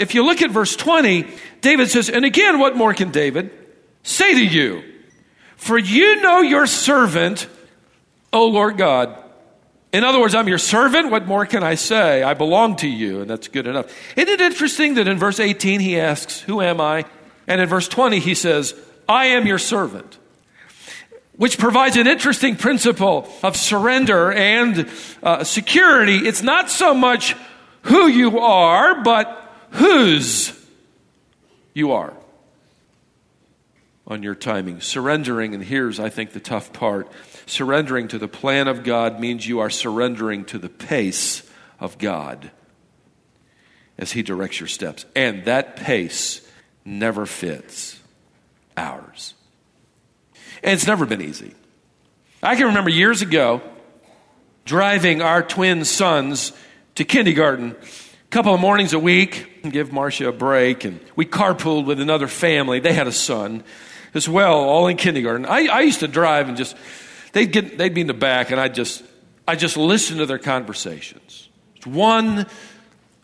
If 0.00 0.14
you 0.14 0.24
look 0.24 0.40
at 0.40 0.50
verse 0.50 0.74
20, 0.76 1.26
David 1.60 1.90
says, 1.90 2.08
And 2.08 2.24
again, 2.24 2.58
what 2.58 2.74
more 2.74 2.94
can 2.94 3.10
David 3.10 3.50
say 4.02 4.32
to 4.32 4.44
you? 4.44 4.82
For 5.56 5.76
you 5.76 6.22
know 6.22 6.40
your 6.40 6.66
servant, 6.66 7.46
O 8.32 8.46
Lord 8.46 8.78
God. 8.78 9.22
In 9.92 10.02
other 10.02 10.18
words, 10.18 10.34
I'm 10.34 10.48
your 10.48 10.56
servant. 10.56 11.10
What 11.10 11.26
more 11.26 11.44
can 11.44 11.62
I 11.62 11.74
say? 11.74 12.22
I 12.22 12.32
belong 12.32 12.76
to 12.76 12.88
you, 12.88 13.20
and 13.20 13.28
that's 13.28 13.48
good 13.48 13.66
enough. 13.66 13.94
Isn't 14.16 14.30
it 14.30 14.40
interesting 14.40 14.94
that 14.94 15.06
in 15.06 15.18
verse 15.18 15.38
18 15.38 15.80
he 15.80 16.00
asks, 16.00 16.40
Who 16.40 16.62
am 16.62 16.80
I? 16.80 17.04
And 17.46 17.60
in 17.60 17.68
verse 17.68 17.86
20 17.86 18.20
he 18.20 18.34
says, 18.34 18.74
I 19.06 19.26
am 19.26 19.46
your 19.46 19.58
servant. 19.58 20.16
Which 21.36 21.58
provides 21.58 21.98
an 21.98 22.06
interesting 22.06 22.56
principle 22.56 23.28
of 23.42 23.54
surrender 23.54 24.32
and 24.32 24.88
uh, 25.22 25.44
security. 25.44 26.26
It's 26.26 26.42
not 26.42 26.70
so 26.70 26.94
much 26.94 27.36
who 27.82 28.06
you 28.06 28.38
are, 28.38 29.02
but 29.02 29.39
whose 29.70 30.52
you 31.74 31.92
are 31.92 32.14
on 34.06 34.22
your 34.22 34.34
timing. 34.34 34.80
Surrendering, 34.80 35.54
and 35.54 35.62
here's, 35.62 36.00
I 36.00 36.08
think, 36.08 36.32
the 36.32 36.40
tough 36.40 36.72
part 36.72 37.10
surrendering 37.46 38.08
to 38.08 38.18
the 38.18 38.28
plan 38.28 38.68
of 38.68 38.84
God 38.84 39.20
means 39.20 39.46
you 39.46 39.60
are 39.60 39.70
surrendering 39.70 40.44
to 40.46 40.58
the 40.58 40.68
pace 40.68 41.48
of 41.78 41.98
God 41.98 42.50
as 43.98 44.12
He 44.12 44.22
directs 44.22 44.60
your 44.60 44.66
steps. 44.66 45.06
And 45.14 45.44
that 45.44 45.76
pace 45.76 46.46
never 46.84 47.26
fits 47.26 48.00
ours. 48.76 49.34
And 50.62 50.72
it's 50.72 50.86
never 50.86 51.06
been 51.06 51.22
easy. 51.22 51.54
I 52.42 52.56
can 52.56 52.66
remember 52.66 52.90
years 52.90 53.22
ago 53.22 53.62
driving 54.64 55.22
our 55.22 55.42
twin 55.42 55.84
sons 55.84 56.52
to 56.94 57.04
kindergarten 57.04 57.76
couple 58.30 58.54
of 58.54 58.60
mornings 58.60 58.92
a 58.92 58.98
week 58.98 59.60
and 59.64 59.72
give 59.72 59.92
Marcia 59.92 60.28
a 60.28 60.32
break. 60.32 60.84
And 60.84 61.00
we 61.16 61.26
carpooled 61.26 61.84
with 61.84 62.00
another 62.00 62.28
family. 62.28 62.78
They 62.78 62.92
had 62.92 63.08
a 63.08 63.12
son 63.12 63.64
as 64.14 64.28
well, 64.28 64.54
all 64.54 64.86
in 64.86 64.96
kindergarten. 64.96 65.46
I, 65.46 65.66
I 65.66 65.80
used 65.80 66.00
to 66.00 66.08
drive 66.08 66.48
and 66.48 66.56
just, 66.56 66.76
they'd, 67.32 67.50
get, 67.50 67.76
they'd 67.76 67.92
be 67.92 68.02
in 68.02 68.06
the 68.06 68.14
back 68.14 68.52
and 68.52 68.60
I 68.60 68.68
just, 68.68 69.02
I 69.48 69.56
just 69.56 69.76
listened 69.76 70.20
to 70.20 70.26
their 70.26 70.38
conversations. 70.38 71.48
One 71.84 72.46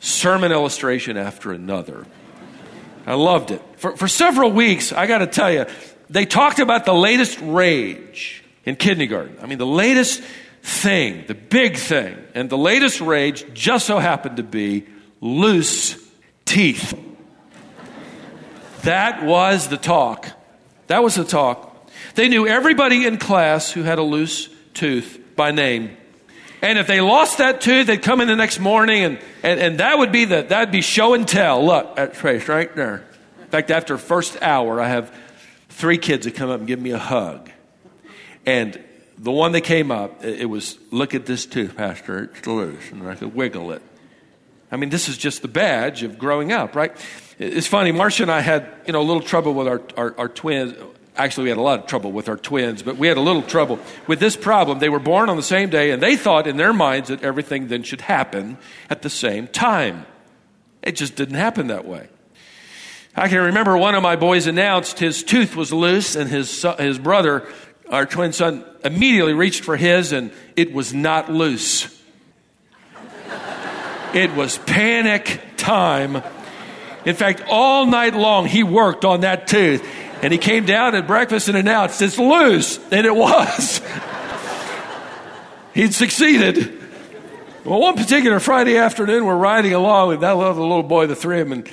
sermon 0.00 0.50
illustration 0.50 1.16
after 1.16 1.52
another. 1.52 2.04
I 3.06 3.14
loved 3.14 3.52
it. 3.52 3.62
For, 3.76 3.96
for 3.96 4.08
several 4.08 4.50
weeks, 4.50 4.92
I 4.92 5.06
got 5.06 5.18
to 5.18 5.28
tell 5.28 5.52
you, 5.52 5.66
they 6.10 6.26
talked 6.26 6.58
about 6.58 6.84
the 6.84 6.94
latest 6.94 7.38
rage 7.40 8.42
in 8.64 8.74
kindergarten. 8.74 9.36
I 9.40 9.46
mean, 9.46 9.58
the 9.58 9.66
latest 9.66 10.20
thing, 10.62 11.24
the 11.28 11.34
big 11.34 11.76
thing, 11.76 12.16
and 12.34 12.50
the 12.50 12.58
latest 12.58 13.00
rage 13.00 13.44
just 13.54 13.86
so 13.86 14.00
happened 14.00 14.38
to 14.38 14.42
be 14.42 14.86
loose 15.20 15.96
teeth. 16.44 16.98
That 18.82 19.24
was 19.24 19.68
the 19.68 19.76
talk. 19.76 20.28
That 20.86 21.02
was 21.02 21.16
the 21.16 21.24
talk. 21.24 21.90
They 22.14 22.28
knew 22.28 22.46
everybody 22.46 23.06
in 23.06 23.18
class 23.18 23.70
who 23.70 23.82
had 23.82 23.98
a 23.98 24.02
loose 24.02 24.48
tooth 24.74 25.20
by 25.34 25.50
name. 25.50 25.96
And 26.62 26.78
if 26.78 26.86
they 26.86 27.00
lost 27.00 27.38
that 27.38 27.60
tooth, 27.60 27.86
they'd 27.86 28.02
come 28.02 28.20
in 28.20 28.28
the 28.28 28.36
next 28.36 28.58
morning 28.58 29.04
and, 29.04 29.18
and, 29.42 29.60
and 29.60 29.80
that 29.80 29.98
would 29.98 30.12
be 30.12 30.24
the, 30.24 30.42
that'd 30.42 30.72
be 30.72 30.80
show 30.80 31.14
and 31.14 31.26
tell. 31.26 31.64
Look, 31.64 31.96
that 31.96 32.14
trace 32.14 32.48
right 32.48 32.74
there. 32.74 33.04
In 33.40 33.48
fact, 33.48 33.70
after 33.70 33.98
first 33.98 34.40
hour, 34.42 34.80
I 34.80 34.88
have 34.88 35.14
three 35.68 35.98
kids 35.98 36.24
that 36.24 36.34
come 36.34 36.50
up 36.50 36.60
and 36.60 36.66
give 36.66 36.80
me 36.80 36.92
a 36.92 36.98
hug. 36.98 37.50
And 38.46 38.82
the 39.18 39.32
one 39.32 39.52
that 39.52 39.62
came 39.62 39.90
up, 39.90 40.24
it 40.24 40.46
was, 40.46 40.78
look 40.90 41.14
at 41.14 41.26
this 41.26 41.46
tooth, 41.46 41.76
Pastor, 41.76 42.24
it's 42.24 42.46
loose. 42.46 42.90
And 42.90 43.06
I 43.06 43.14
could 43.14 43.34
wiggle 43.34 43.72
it. 43.72 43.82
I 44.70 44.76
mean, 44.76 44.90
this 44.90 45.08
is 45.08 45.16
just 45.16 45.42
the 45.42 45.48
badge 45.48 46.02
of 46.02 46.18
growing 46.18 46.52
up, 46.52 46.74
right? 46.74 46.96
It's 47.38 47.66
funny, 47.66 47.92
Marcia 47.92 48.22
and 48.22 48.32
I 48.32 48.40
had, 48.40 48.68
you 48.86 48.92
know, 48.92 49.00
a 49.00 49.04
little 49.04 49.22
trouble 49.22 49.54
with 49.54 49.68
our, 49.68 49.82
our, 49.96 50.14
our 50.18 50.28
twins. 50.28 50.74
Actually, 51.16 51.44
we 51.44 51.48
had 51.50 51.58
a 51.58 51.62
lot 51.62 51.80
of 51.80 51.86
trouble 51.86 52.12
with 52.12 52.28
our 52.28 52.36
twins, 52.36 52.82
but 52.82 52.96
we 52.96 53.08
had 53.08 53.16
a 53.16 53.20
little 53.20 53.42
trouble 53.42 53.78
with 54.06 54.20
this 54.20 54.36
problem. 54.36 54.78
They 54.78 54.88
were 54.88 54.98
born 54.98 55.28
on 55.28 55.36
the 55.36 55.42
same 55.42 55.70
day, 55.70 55.90
and 55.90 56.02
they 56.02 56.16
thought 56.16 56.46
in 56.46 56.56
their 56.56 56.72
minds 56.72 57.08
that 57.08 57.22
everything 57.22 57.68
then 57.68 57.82
should 57.82 58.02
happen 58.02 58.58
at 58.90 59.02
the 59.02 59.10
same 59.10 59.46
time. 59.46 60.06
It 60.82 60.96
just 60.96 61.16
didn't 61.16 61.36
happen 61.36 61.68
that 61.68 61.86
way. 61.86 62.08
I 63.14 63.28
can 63.28 63.38
remember 63.38 63.78
one 63.78 63.94
of 63.94 64.02
my 64.02 64.16
boys 64.16 64.46
announced 64.46 64.98
his 64.98 65.22
tooth 65.22 65.56
was 65.56 65.72
loose, 65.72 66.16
and 66.16 66.28
his, 66.28 66.66
his 66.78 66.98
brother, 66.98 67.48
our 67.88 68.04
twin 68.04 68.32
son, 68.32 68.64
immediately 68.84 69.32
reached 69.32 69.64
for 69.64 69.76
his, 69.76 70.12
and 70.12 70.32
it 70.54 70.72
was 70.72 70.92
not 70.92 71.32
loose. 71.32 71.95
It 74.16 74.34
was 74.34 74.56
panic 74.56 75.42
time. 75.58 76.22
In 77.04 77.14
fact, 77.14 77.42
all 77.48 77.84
night 77.84 78.14
long 78.14 78.46
he 78.46 78.62
worked 78.62 79.04
on 79.04 79.20
that 79.20 79.46
tooth. 79.46 79.86
And 80.22 80.32
he 80.32 80.38
came 80.38 80.64
down 80.64 80.94
at 80.94 81.06
breakfast 81.06 81.48
and 81.48 81.56
announced, 81.56 82.00
It's 82.00 82.18
loose. 82.18 82.78
And 82.90 83.06
it 83.06 83.14
was. 83.14 83.82
He'd 85.74 85.92
succeeded. 85.92 86.82
Well, 87.62 87.78
one 87.78 87.96
particular 87.96 88.40
Friday 88.40 88.78
afternoon, 88.78 89.26
we're 89.26 89.36
riding 89.36 89.74
along 89.74 90.08
with 90.08 90.20
that 90.20 90.38
little, 90.38 90.66
little 90.66 90.82
boy, 90.82 91.06
the 91.08 91.14
three 91.14 91.40
of 91.40 91.50
them, 91.50 91.58
and 91.58 91.70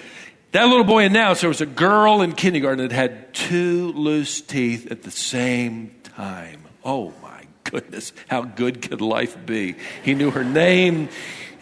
that 0.52 0.66
little 0.66 0.84
boy 0.84 1.06
announced 1.06 1.42
there 1.42 1.48
was 1.48 1.62
a 1.62 1.66
girl 1.66 2.22
in 2.22 2.34
kindergarten 2.34 2.86
that 2.86 2.94
had 2.94 3.34
two 3.34 3.94
loose 3.94 4.42
teeth 4.42 4.92
at 4.92 5.04
the 5.04 5.12
same 5.12 5.96
time. 6.04 6.64
Oh 6.84 7.14
my 7.22 7.46
goodness, 7.64 8.12
how 8.28 8.42
good 8.42 8.82
could 8.82 9.00
life 9.00 9.38
be? 9.46 9.76
He 10.04 10.14
knew 10.14 10.32
her 10.32 10.44
name, 10.44 11.08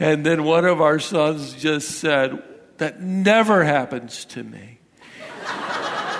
and 0.01 0.25
then 0.25 0.43
one 0.43 0.65
of 0.65 0.81
our 0.81 1.00
sons 1.00 1.53
just 1.53 1.91
said, 2.00 2.41
That 2.77 3.01
never 3.01 3.63
happens 3.63 4.25
to 4.25 4.43
me. 4.43 4.79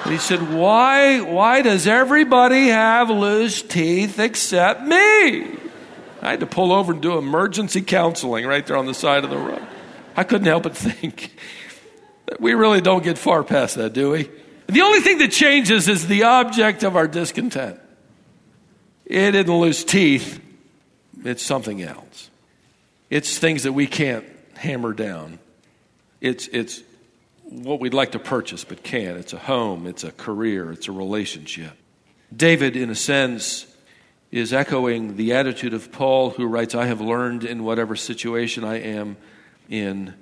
He 0.08 0.18
said, 0.18 0.52
why, 0.54 1.22
why 1.22 1.62
does 1.62 1.86
everybody 1.88 2.68
have 2.68 3.10
loose 3.10 3.62
teeth 3.62 4.20
except 4.20 4.82
me? 4.82 5.44
I 6.22 6.32
had 6.32 6.40
to 6.40 6.48
pull 6.48 6.72
over 6.72 6.94
and 6.94 7.02
do 7.02 7.18
emergency 7.18 7.82
counseling 7.82 8.46
right 8.46 8.66
there 8.66 8.78
on 8.78 8.88
the 8.88 8.94
side 8.94 9.24
of 9.24 9.30
the 9.30 9.38
road. 9.38 9.66
I 10.16 10.24
couldn't 10.24 10.48
help 10.48 10.64
but 10.64 10.76
think. 10.76 11.36
that 12.26 12.42
We 12.42 12.54
really 12.56 12.82
don't 12.82 13.04
get 13.04 13.18
far 13.18 13.44
past 13.44 13.76
that, 13.76 13.94
do 13.94 14.12
we? 14.12 14.30
The 14.68 14.82
only 14.82 15.02
thing 15.02 15.20
that 15.20 15.32
changes 15.32 15.88
is 15.88 16.08
the 16.08 16.24
object 16.24 16.84
of 16.84 16.96
our 16.96 17.08
discontent. 17.08 17.80
It 19.06 19.36
isn't 19.36 19.54
loose 19.54 19.84
teeth, 19.84 20.42
it's 21.24 21.44
something 21.44 21.82
else. 21.82 22.31
It's 23.12 23.38
things 23.38 23.64
that 23.64 23.74
we 23.74 23.88
can't 23.88 24.26
hammer 24.56 24.94
down. 24.94 25.38
It's, 26.22 26.48
it's 26.48 26.82
what 27.44 27.82
we'd 27.82 27.94
like 27.94 28.14
to 28.14 28.20
purchase 28.20 28.64
but 28.64 28.84
can't. 28.84 29.18
It's 29.18 29.34
a 29.34 29.38
home, 29.38 29.86
it's 29.86 30.06
a 30.06 30.12
career, 30.12 30.72
it's 30.72 30.88
a 30.88 30.94
relationship. 30.94 31.74
David, 32.34 32.78
in 32.78 32.90
a 32.90 32.96
sense, 32.96 33.68
is 34.32 34.54
echoing 34.54 35.18
the 35.18 35.34
attitude 35.34 35.74
of 35.74 35.92
Paul, 35.92 36.30
who 36.30 36.46
writes, 36.46 36.74
I 36.74 36.86
have 36.86 37.02
learned 37.02 37.44
in 37.44 37.66
whatever 37.66 37.98
situation 37.98 38.64
I 38.64 38.80
am 38.80 39.18
in 39.70 40.14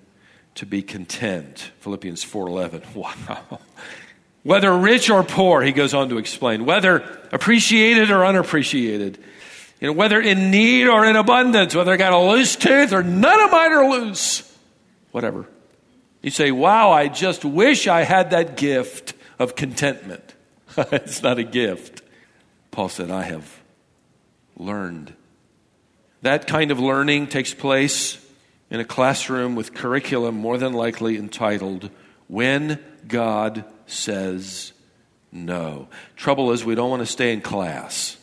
to 0.56 0.66
be 0.66 0.82
content. 0.82 1.72
Philippians 1.82 2.26
4:11. 2.26 2.84
Wow. 2.96 3.60
Whether 4.42 4.76
rich 4.76 5.10
or 5.10 5.24
poor, 5.24 5.62
he 5.62 5.74
goes 5.74 5.94
on 5.94 6.10
to 6.10 6.18
explain, 6.18 6.66
whether 6.66 7.04
appreciated 7.32 8.10
or 8.10 8.26
unappreciated, 8.26 9.22
you 9.80 9.88
know, 9.88 9.94
whether 9.94 10.20
in 10.20 10.52
need 10.52 10.88
or 10.88 11.06
in 11.06 11.16
abundance, 11.16 11.74
whether 11.74 11.94
I 11.94 11.98
got 11.98 12.14
a 12.14 12.20
loose 12.20 12.56
tooth 12.56 12.92
or 12.92 13.02
none 13.02 13.42
of 13.42 13.52
mine 13.52 13.72
are 13.72 13.90
loose, 13.90 14.58
whatever. 15.12 15.48
You 16.22 16.32
say, 16.32 16.52
Wow, 16.52 16.92
I 16.92 17.08
just 17.08 17.46
wish 17.46 17.88
I 17.88 18.02
had 18.02 18.32
that 18.32 18.58
gift 18.58 19.14
of 19.38 19.56
contentment. 19.56 20.34
it's 20.78 21.24
not 21.24 21.40
a 21.40 21.44
gift. 21.44 22.02
Paul 22.72 22.90
said, 22.90 23.10
I 23.10 23.24
have 23.24 23.60
learned. 24.58 25.14
That 26.22 26.48
kind 26.48 26.72
of 26.72 26.80
learning 26.80 27.28
takes 27.28 27.54
place 27.54 28.24
in 28.70 28.82
a 28.82 28.86
classroom 28.86 29.56
with 29.56 29.74
curriculum 29.74 30.36
more 30.36 30.58
than 30.58 30.74
likely 30.74 31.18
entitled 31.18 31.90
When 32.28 32.80
God 33.08 33.64
Says 33.88 34.74
No. 35.32 35.88
Trouble 36.18 36.52
is, 36.52 36.66
we 36.66 36.76
don't 36.76 36.90
want 36.90 37.02
to 37.02 37.06
stay 37.06 37.34
in 37.34 37.42
class 37.42 38.18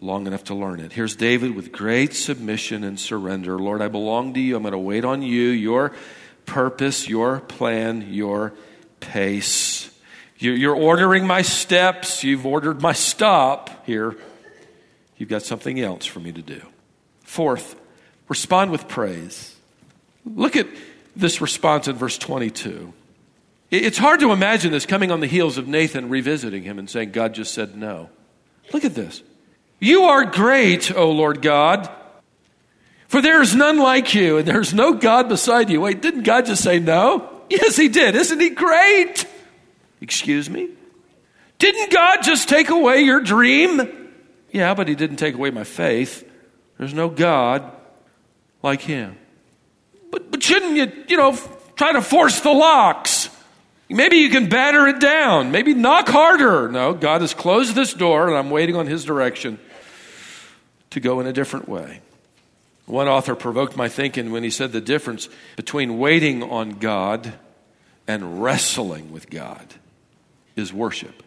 long 0.00 0.26
enough 0.26 0.44
to 0.44 0.54
learn 0.54 0.80
it. 0.80 0.92
Here's 0.92 1.14
David 1.14 1.54
with 1.54 1.72
great 1.72 2.14
submission 2.14 2.84
and 2.84 2.98
surrender. 2.98 3.58
Lord, 3.58 3.82
I 3.82 3.88
belong 3.88 4.34
to 4.34 4.40
you. 4.40 4.56
I'm 4.56 4.62
going 4.62 4.72
to 4.72 4.78
wait 4.78 5.04
on 5.04 5.22
you, 5.22 5.48
your 5.48 5.92
purpose, 6.46 7.08
your 7.08 7.40
plan, 7.40 8.06
your 8.12 8.54
pace. 9.00 9.90
You're 10.38 10.74
ordering 10.74 11.26
my 11.26 11.42
steps. 11.42 12.24
You've 12.24 12.46
ordered 12.46 12.80
my 12.80 12.94
stop 12.94 13.86
here. 13.86 14.16
You've 15.18 15.28
got 15.28 15.42
something 15.42 15.78
else 15.78 16.06
for 16.06 16.20
me 16.20 16.32
to 16.32 16.40
do. 16.40 16.62
Fourth, 17.24 17.78
respond 18.26 18.70
with 18.70 18.88
praise. 18.88 19.54
Look 20.24 20.56
at 20.56 20.66
this 21.14 21.42
response 21.42 21.88
in 21.88 21.96
verse 21.96 22.16
22. 22.16 22.94
It's 23.70 23.98
hard 23.98 24.20
to 24.20 24.32
imagine 24.32 24.72
this 24.72 24.86
coming 24.86 25.10
on 25.10 25.20
the 25.20 25.26
heels 25.26 25.58
of 25.58 25.68
Nathan 25.68 26.08
revisiting 26.08 26.62
him 26.62 26.78
and 26.78 26.88
saying, 26.88 27.12
God 27.12 27.34
just 27.34 27.52
said 27.52 27.76
no. 27.76 28.08
Look 28.72 28.84
at 28.84 28.94
this. 28.94 29.22
You 29.80 30.04
are 30.04 30.26
great, 30.26 30.94
O 30.94 31.10
Lord 31.10 31.40
God, 31.40 31.90
for 33.08 33.22
there 33.22 33.40
is 33.40 33.56
none 33.56 33.78
like 33.78 34.14
you, 34.14 34.36
and 34.36 34.46
there's 34.46 34.74
no 34.74 34.92
God 34.92 35.28
beside 35.28 35.70
you. 35.70 35.80
Wait, 35.80 36.02
didn't 36.02 36.22
God 36.22 36.44
just 36.44 36.62
say 36.62 36.78
no? 36.78 37.28
Yes, 37.48 37.76
he 37.76 37.88
did. 37.88 38.14
Isn't 38.14 38.38
he 38.38 38.50
great? 38.50 39.26
Excuse 40.02 40.48
me? 40.48 40.68
Didn't 41.58 41.90
God 41.90 42.22
just 42.22 42.48
take 42.48 42.68
away 42.68 43.00
your 43.00 43.20
dream? 43.20 44.12
Yeah, 44.52 44.74
but 44.74 44.86
he 44.86 44.94
didn't 44.94 45.16
take 45.16 45.34
away 45.34 45.50
my 45.50 45.64
faith. 45.64 46.28
There's 46.78 46.94
no 46.94 47.08
God 47.08 47.70
like 48.62 48.82
him. 48.82 49.16
But, 50.10 50.30
but 50.30 50.42
shouldn't 50.42 50.76
you, 50.76 51.04
you 51.08 51.16
know, 51.16 51.36
try 51.76 51.92
to 51.92 52.02
force 52.02 52.40
the 52.40 52.52
locks? 52.52 53.30
Maybe 53.88 54.18
you 54.18 54.30
can 54.30 54.48
batter 54.48 54.86
it 54.86 55.00
down. 55.00 55.50
Maybe 55.50 55.74
knock 55.74 56.08
harder. 56.08 56.68
No, 56.68 56.94
God 56.94 57.22
has 57.22 57.34
closed 57.34 57.74
this 57.74 57.94
door, 57.94 58.28
and 58.28 58.36
I'm 58.36 58.50
waiting 58.50 58.76
on 58.76 58.86
his 58.86 59.04
direction 59.04 59.58
to 60.90 61.00
go 61.00 61.20
in 61.20 61.26
a 61.26 61.32
different 61.32 61.68
way. 61.68 62.00
One 62.86 63.08
author 63.08 63.34
provoked 63.34 63.76
my 63.76 63.88
thinking 63.88 64.32
when 64.32 64.42
he 64.42 64.50
said 64.50 64.72
the 64.72 64.80
difference 64.80 65.28
between 65.56 65.98
waiting 65.98 66.42
on 66.42 66.70
God 66.70 67.32
and 68.08 68.42
wrestling 68.42 69.12
with 69.12 69.30
God 69.30 69.74
is 70.56 70.72
worship. 70.72 71.22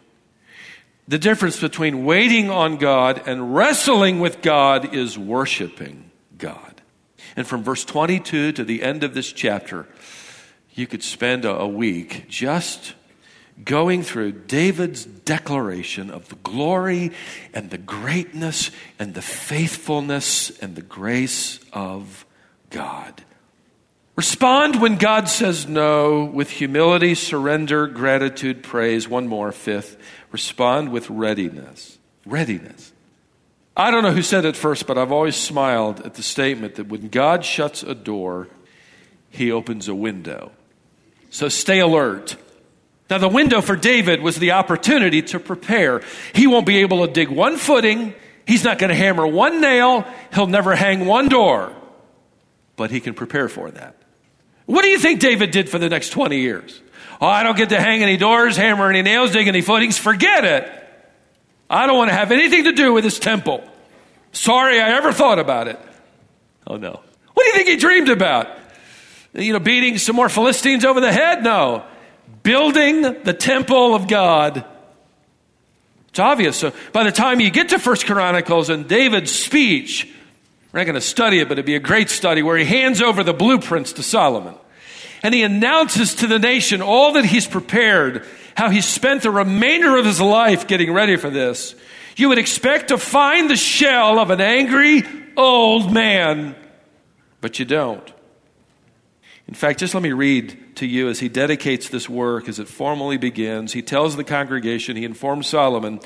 The 1.08 1.18
difference 1.18 1.60
between 1.60 2.04
waiting 2.04 2.50
on 2.50 2.76
God 2.76 3.22
and 3.26 3.54
wrestling 3.54 4.20
with 4.20 4.42
God 4.42 4.94
is 4.94 5.18
worshiping 5.18 6.10
God. 6.38 6.82
And 7.36 7.46
from 7.46 7.62
verse 7.62 7.84
22 7.84 8.52
to 8.52 8.64
the 8.64 8.82
end 8.82 9.04
of 9.04 9.14
this 9.14 9.32
chapter, 9.32 9.86
you 10.74 10.86
could 10.86 11.02
spend 11.02 11.44
a, 11.44 11.66
week 11.66 12.26
just 12.28 12.94
going 13.62 14.02
through 14.02 14.32
David's 14.32 15.04
declaration 15.04 16.10
of 16.10 16.28
the 16.28 16.34
glory 16.36 17.12
and 17.52 17.70
the 17.70 17.78
greatness 17.78 18.70
and 18.98 19.14
the 19.14 19.22
faithfulness 19.22 20.50
and 20.58 20.74
the 20.74 20.82
grace 20.82 21.60
of 21.72 22.26
God. 22.70 23.22
Respond 24.16 24.80
when 24.80 24.96
God 24.96 25.28
says 25.28 25.66
no 25.66 26.24
with 26.24 26.50
humility, 26.50 27.14
surrender, 27.14 27.86
gratitude, 27.86 28.62
praise. 28.62 29.08
One 29.08 29.26
more, 29.26 29.50
fifth. 29.50 29.96
Respond 30.30 30.92
with 30.92 31.10
readiness. 31.10 31.98
Readiness. 32.24 32.92
I 33.76 33.90
don't 33.90 34.04
know 34.04 34.12
who 34.12 34.22
said 34.22 34.44
it 34.44 34.56
first, 34.56 34.86
but 34.86 34.96
I've 34.96 35.10
always 35.10 35.34
smiled 35.34 36.00
at 36.02 36.14
the 36.14 36.22
statement 36.22 36.76
that 36.76 36.86
when 36.86 37.08
God 37.08 37.44
shuts 37.44 37.82
a 37.82 37.94
door, 37.94 38.48
he 39.30 39.50
opens 39.50 39.88
a 39.88 39.94
window. 39.96 40.52
So 41.30 41.48
stay 41.48 41.80
alert. 41.80 42.36
Now, 43.14 43.18
the 43.18 43.28
window 43.28 43.60
for 43.60 43.76
David 43.76 44.22
was 44.22 44.40
the 44.40 44.50
opportunity 44.50 45.22
to 45.22 45.38
prepare. 45.38 46.02
He 46.32 46.48
won't 46.48 46.66
be 46.66 46.78
able 46.78 47.06
to 47.06 47.12
dig 47.12 47.28
one 47.28 47.58
footing. 47.58 48.12
He's 48.44 48.64
not 48.64 48.80
going 48.80 48.88
to 48.88 48.96
hammer 48.96 49.24
one 49.24 49.60
nail. 49.60 50.04
He'll 50.34 50.48
never 50.48 50.74
hang 50.74 51.06
one 51.06 51.28
door. 51.28 51.72
But 52.74 52.90
he 52.90 52.98
can 52.98 53.14
prepare 53.14 53.48
for 53.48 53.70
that. 53.70 53.94
What 54.66 54.82
do 54.82 54.88
you 54.88 54.98
think 54.98 55.20
David 55.20 55.52
did 55.52 55.68
for 55.68 55.78
the 55.78 55.88
next 55.88 56.08
20 56.08 56.40
years? 56.40 56.82
Oh, 57.20 57.28
I 57.28 57.44
don't 57.44 57.56
get 57.56 57.68
to 57.68 57.78
hang 57.78 58.02
any 58.02 58.16
doors, 58.16 58.56
hammer 58.56 58.90
any 58.90 59.02
nails, 59.02 59.30
dig 59.30 59.46
any 59.46 59.60
footings. 59.60 59.96
Forget 59.96 60.44
it. 60.44 60.68
I 61.70 61.86
don't 61.86 61.96
want 61.96 62.10
to 62.10 62.16
have 62.16 62.32
anything 62.32 62.64
to 62.64 62.72
do 62.72 62.92
with 62.92 63.04
this 63.04 63.20
temple. 63.20 63.62
Sorry 64.32 64.80
I 64.80 64.96
ever 64.96 65.12
thought 65.12 65.38
about 65.38 65.68
it. 65.68 65.78
Oh, 66.66 66.78
no. 66.78 67.00
What 67.34 67.44
do 67.44 67.46
you 67.46 67.54
think 67.54 67.68
he 67.68 67.76
dreamed 67.76 68.08
about? 68.08 68.48
You 69.34 69.52
know, 69.52 69.60
beating 69.60 69.98
some 69.98 70.16
more 70.16 70.28
Philistines 70.28 70.84
over 70.84 71.00
the 71.00 71.12
head? 71.12 71.44
No 71.44 71.84
building 72.44 73.02
the 73.02 73.34
temple 73.34 73.96
of 73.96 74.06
God. 74.06 74.64
It's 76.10 76.20
obvious. 76.20 76.56
So 76.56 76.72
by 76.92 77.02
the 77.02 77.10
time 77.10 77.40
you 77.40 77.50
get 77.50 77.70
to 77.70 77.80
First 77.80 78.06
Chronicles 78.06 78.70
and 78.70 78.86
David's 78.86 79.32
speech, 79.32 80.08
we're 80.72 80.78
not 80.78 80.84
going 80.84 80.94
to 80.94 81.00
study 81.00 81.40
it, 81.40 81.48
but 81.48 81.52
it'd 81.52 81.66
be 81.66 81.74
a 81.74 81.80
great 81.80 82.08
study 82.08 82.40
where 82.40 82.56
he 82.56 82.64
hands 82.64 83.02
over 83.02 83.24
the 83.24 83.34
blueprints 83.34 83.94
to 83.94 84.04
Solomon. 84.04 84.54
And 85.24 85.34
he 85.34 85.42
announces 85.42 86.14
to 86.16 86.28
the 86.28 86.38
nation 86.38 86.82
all 86.82 87.14
that 87.14 87.24
he's 87.24 87.48
prepared, 87.48 88.24
how 88.54 88.70
he 88.70 88.80
spent 88.80 89.22
the 89.22 89.30
remainder 89.32 89.96
of 89.96 90.04
his 90.04 90.20
life 90.20 90.68
getting 90.68 90.92
ready 90.92 91.16
for 91.16 91.30
this. 91.30 91.74
You 92.16 92.28
would 92.28 92.38
expect 92.38 92.88
to 92.88 92.98
find 92.98 93.50
the 93.50 93.56
shell 93.56 94.20
of 94.20 94.30
an 94.30 94.40
angry 94.40 95.02
old 95.36 95.92
man, 95.92 96.54
but 97.40 97.58
you 97.58 97.64
don't. 97.64 98.12
In 99.48 99.54
fact, 99.54 99.80
just 99.80 99.94
let 99.94 100.02
me 100.02 100.12
read 100.12 100.63
to 100.76 100.86
you 100.86 101.08
as 101.08 101.20
he 101.20 101.28
dedicates 101.28 101.88
this 101.88 102.08
work, 102.08 102.48
as 102.48 102.58
it 102.58 102.68
formally 102.68 103.16
begins. 103.16 103.72
He 103.72 103.82
tells 103.82 104.16
the 104.16 104.24
congregation, 104.24 104.96
he 104.96 105.04
informs 105.04 105.46
Solomon 105.46 106.00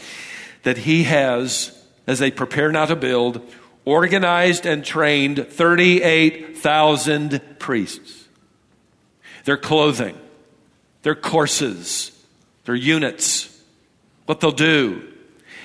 that 0.62 0.78
he 0.78 1.04
has, 1.04 1.72
as 2.06 2.18
they 2.18 2.30
prepare 2.30 2.70
now 2.72 2.86
to 2.86 2.96
build, 2.96 3.40
organized 3.84 4.66
and 4.66 4.84
trained 4.84 5.46
38,000 5.48 7.40
priests. 7.58 8.28
Their 9.44 9.56
clothing, 9.56 10.18
their 11.02 11.14
courses, 11.14 12.12
their 12.64 12.74
units, 12.74 13.48
what 14.26 14.40
they'll 14.40 14.50
do. 14.50 15.10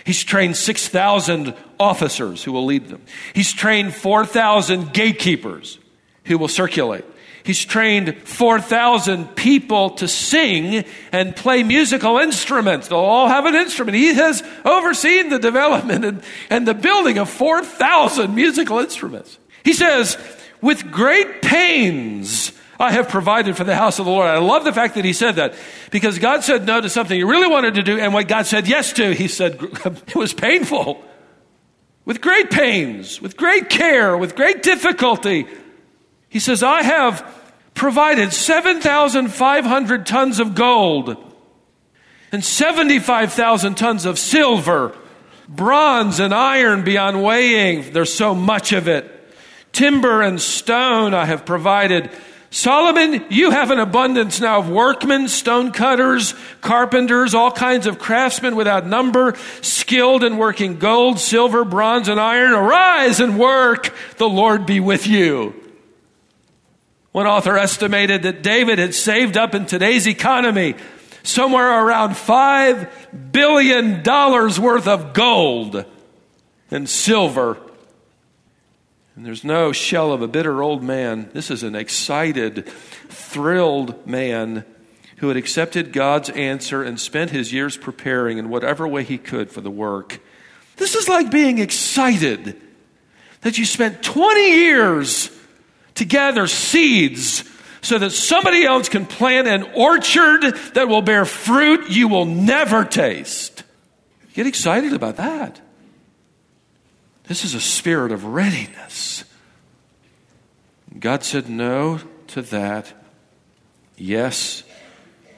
He's 0.05 0.23
trained 0.23 0.55
6,000 0.55 1.53
officers 1.79 2.43
who 2.43 2.51
will 2.51 2.65
lead 2.65 2.87
them. 2.87 3.01
He's 3.33 3.51
trained 3.51 3.93
4,000 3.93 4.93
gatekeepers 4.93 5.79
who 6.25 6.37
will 6.37 6.47
circulate. 6.47 7.05
He's 7.43 7.63
trained 7.65 8.17
4,000 8.23 9.35
people 9.35 9.91
to 9.91 10.07
sing 10.07 10.85
and 11.11 11.35
play 11.35 11.63
musical 11.63 12.17
instruments. 12.17 12.87
They'll 12.87 12.99
all 12.99 13.27
have 13.27 13.45
an 13.45 13.55
instrument. 13.55 13.97
He 13.97 14.13
has 14.13 14.41
overseen 14.63 15.29
the 15.29 15.39
development 15.39 16.05
and, 16.05 16.23
and 16.49 16.65
the 16.65 16.73
building 16.73 17.17
of 17.17 17.29
4,000 17.29 18.33
musical 18.33 18.79
instruments. 18.79 19.37
He 19.65 19.73
says, 19.73 20.17
with 20.61 20.89
great 20.89 21.41
pains, 21.41 22.53
I 22.79 22.91
have 22.91 23.09
provided 23.09 23.57
for 23.57 23.65
the 23.65 23.75
house 23.75 23.99
of 23.99 24.05
the 24.05 24.11
Lord. 24.11 24.27
I 24.27 24.37
love 24.37 24.63
the 24.63 24.73
fact 24.73 24.95
that 24.95 25.03
he 25.03 25.13
said 25.13 25.35
that 25.35 25.53
because 25.91 26.19
God 26.19 26.45
said 26.45 26.65
no 26.65 26.79
to 26.79 26.89
something 26.89 27.17
he 27.17 27.23
really 27.23 27.47
wanted 27.47 27.75
to 27.75 27.83
do, 27.83 27.99
and 27.99 28.13
what 28.13 28.29
God 28.29 28.45
said 28.45 28.67
yes 28.67 28.93
to, 28.93 29.13
he 29.13 29.27
said 29.27 29.59
it 29.85 30.15
was 30.15 30.33
painful. 30.33 31.03
With 32.05 32.21
great 32.21 32.51
pains, 32.51 33.21
with 33.21 33.37
great 33.37 33.69
care, 33.69 34.17
with 34.17 34.35
great 34.35 34.63
difficulty, 34.63 35.47
he 36.33 36.39
says, 36.39 36.63
I 36.63 36.81
have 36.81 37.23
provided 37.75 38.33
7,500 38.33 40.05
tons 40.07 40.39
of 40.39 40.55
gold 40.55 41.15
and 42.31 42.43
75,000 42.43 43.75
tons 43.75 44.05
of 44.05 44.17
silver, 44.17 44.97
bronze 45.47 46.19
and 46.19 46.33
iron 46.33 46.83
beyond 46.83 47.21
weighing. 47.21 47.93
There's 47.93 48.11
so 48.11 48.33
much 48.33 48.73
of 48.73 48.87
it. 48.87 49.11
Timber 49.73 50.23
and 50.23 50.41
stone 50.41 51.13
I 51.13 51.25
have 51.25 51.45
provided 51.45 52.09
Solomon, 52.49 53.25
you 53.29 53.51
have 53.51 53.69
an 53.69 53.77
abundance 53.77 54.41
now 54.41 54.57
of 54.57 54.69
workmen, 54.69 55.27
stonecutters, 55.27 56.33
carpenters, 56.61 57.35
all 57.35 57.51
kinds 57.51 57.85
of 57.85 57.99
craftsmen 57.99 58.55
without 58.55 58.87
number, 58.87 59.35
skilled 59.61 60.23
in 60.23 60.37
working 60.37 60.79
gold, 60.79 61.19
silver, 61.19 61.63
bronze, 61.63 62.07
and 62.07 62.19
iron. 62.19 62.53
Arise 62.53 63.19
and 63.19 63.37
work. 63.37 63.93
The 64.17 64.29
Lord 64.29 64.65
be 64.65 64.79
with 64.79 65.05
you. 65.05 65.62
One 67.13 67.25
author 67.25 67.57
estimated 67.57 68.23
that 68.23 68.43
David 68.43 68.79
had 68.79 68.93
saved 68.93 69.37
up 69.37 69.55
in 69.55 69.65
today's 69.65 70.07
economy 70.07 70.75
somewhere 71.23 71.85
around 71.85 72.11
$5 72.11 73.31
billion 73.31 74.03
worth 74.03 74.87
of 74.87 75.13
gold 75.13 75.85
and 76.69 76.89
silver 76.89 77.57
and 79.15 79.25
there's 79.25 79.43
no 79.43 79.71
shell 79.71 80.11
of 80.11 80.21
a 80.21 80.27
bitter 80.27 80.63
old 80.63 80.81
man. 80.81 81.29
This 81.33 81.51
is 81.51 81.61
an 81.63 81.75
excited, 81.75 82.67
thrilled 83.09 84.07
man 84.07 84.65
who 85.17 85.27
had 85.27 85.37
accepted 85.37 85.93
God's 85.93 86.29
answer 86.31 86.83
and 86.83 86.99
spent 86.99 87.29
his 87.29 87.53
years 87.53 87.77
preparing 87.77 88.39
in 88.39 88.49
whatever 88.49 88.87
way 88.87 89.03
he 89.03 89.19
could 89.19 89.51
for 89.51 89.61
the 89.61 89.71
work. 89.71 90.19
This 90.77 90.95
is 90.95 91.07
like 91.07 91.29
being 91.29 91.59
excited 91.59 92.59
that 93.41 93.57
you 93.59 93.65
spent 93.65 94.01
20 94.01 94.55
years 94.55 95.29
to 95.95 96.05
gather 96.05 96.47
seeds 96.47 97.43
so 97.81 97.99
that 97.99 98.11
somebody 98.11 98.65
else 98.65 98.89
can 98.89 99.05
plant 99.05 99.47
an 99.47 99.63
orchard 99.75 100.41
that 100.73 100.87
will 100.87 101.01
bear 101.01 101.25
fruit 101.25 101.89
you 101.89 102.07
will 102.07 102.25
never 102.25 102.85
taste. 102.85 103.63
Get 104.33 104.47
excited 104.47 104.93
about 104.93 105.17
that. 105.17 105.59
This 107.25 107.43
is 107.43 107.53
a 107.53 107.61
spirit 107.61 108.11
of 108.11 108.25
readiness. 108.25 109.23
God 110.99 111.23
said 111.23 111.49
no 111.49 111.99
to 112.27 112.41
that, 112.43 112.93
yes 113.97 114.63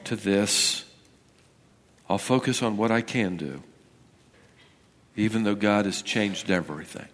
to 0.04 0.16
this. 0.16 0.84
I'll 2.08 2.18
focus 2.18 2.62
on 2.62 2.76
what 2.76 2.90
I 2.90 3.00
can 3.00 3.36
do, 3.36 3.62
even 5.16 5.42
though 5.42 5.54
God 5.54 5.84
has 5.86 6.02
changed 6.02 6.50
everything. 6.50 7.08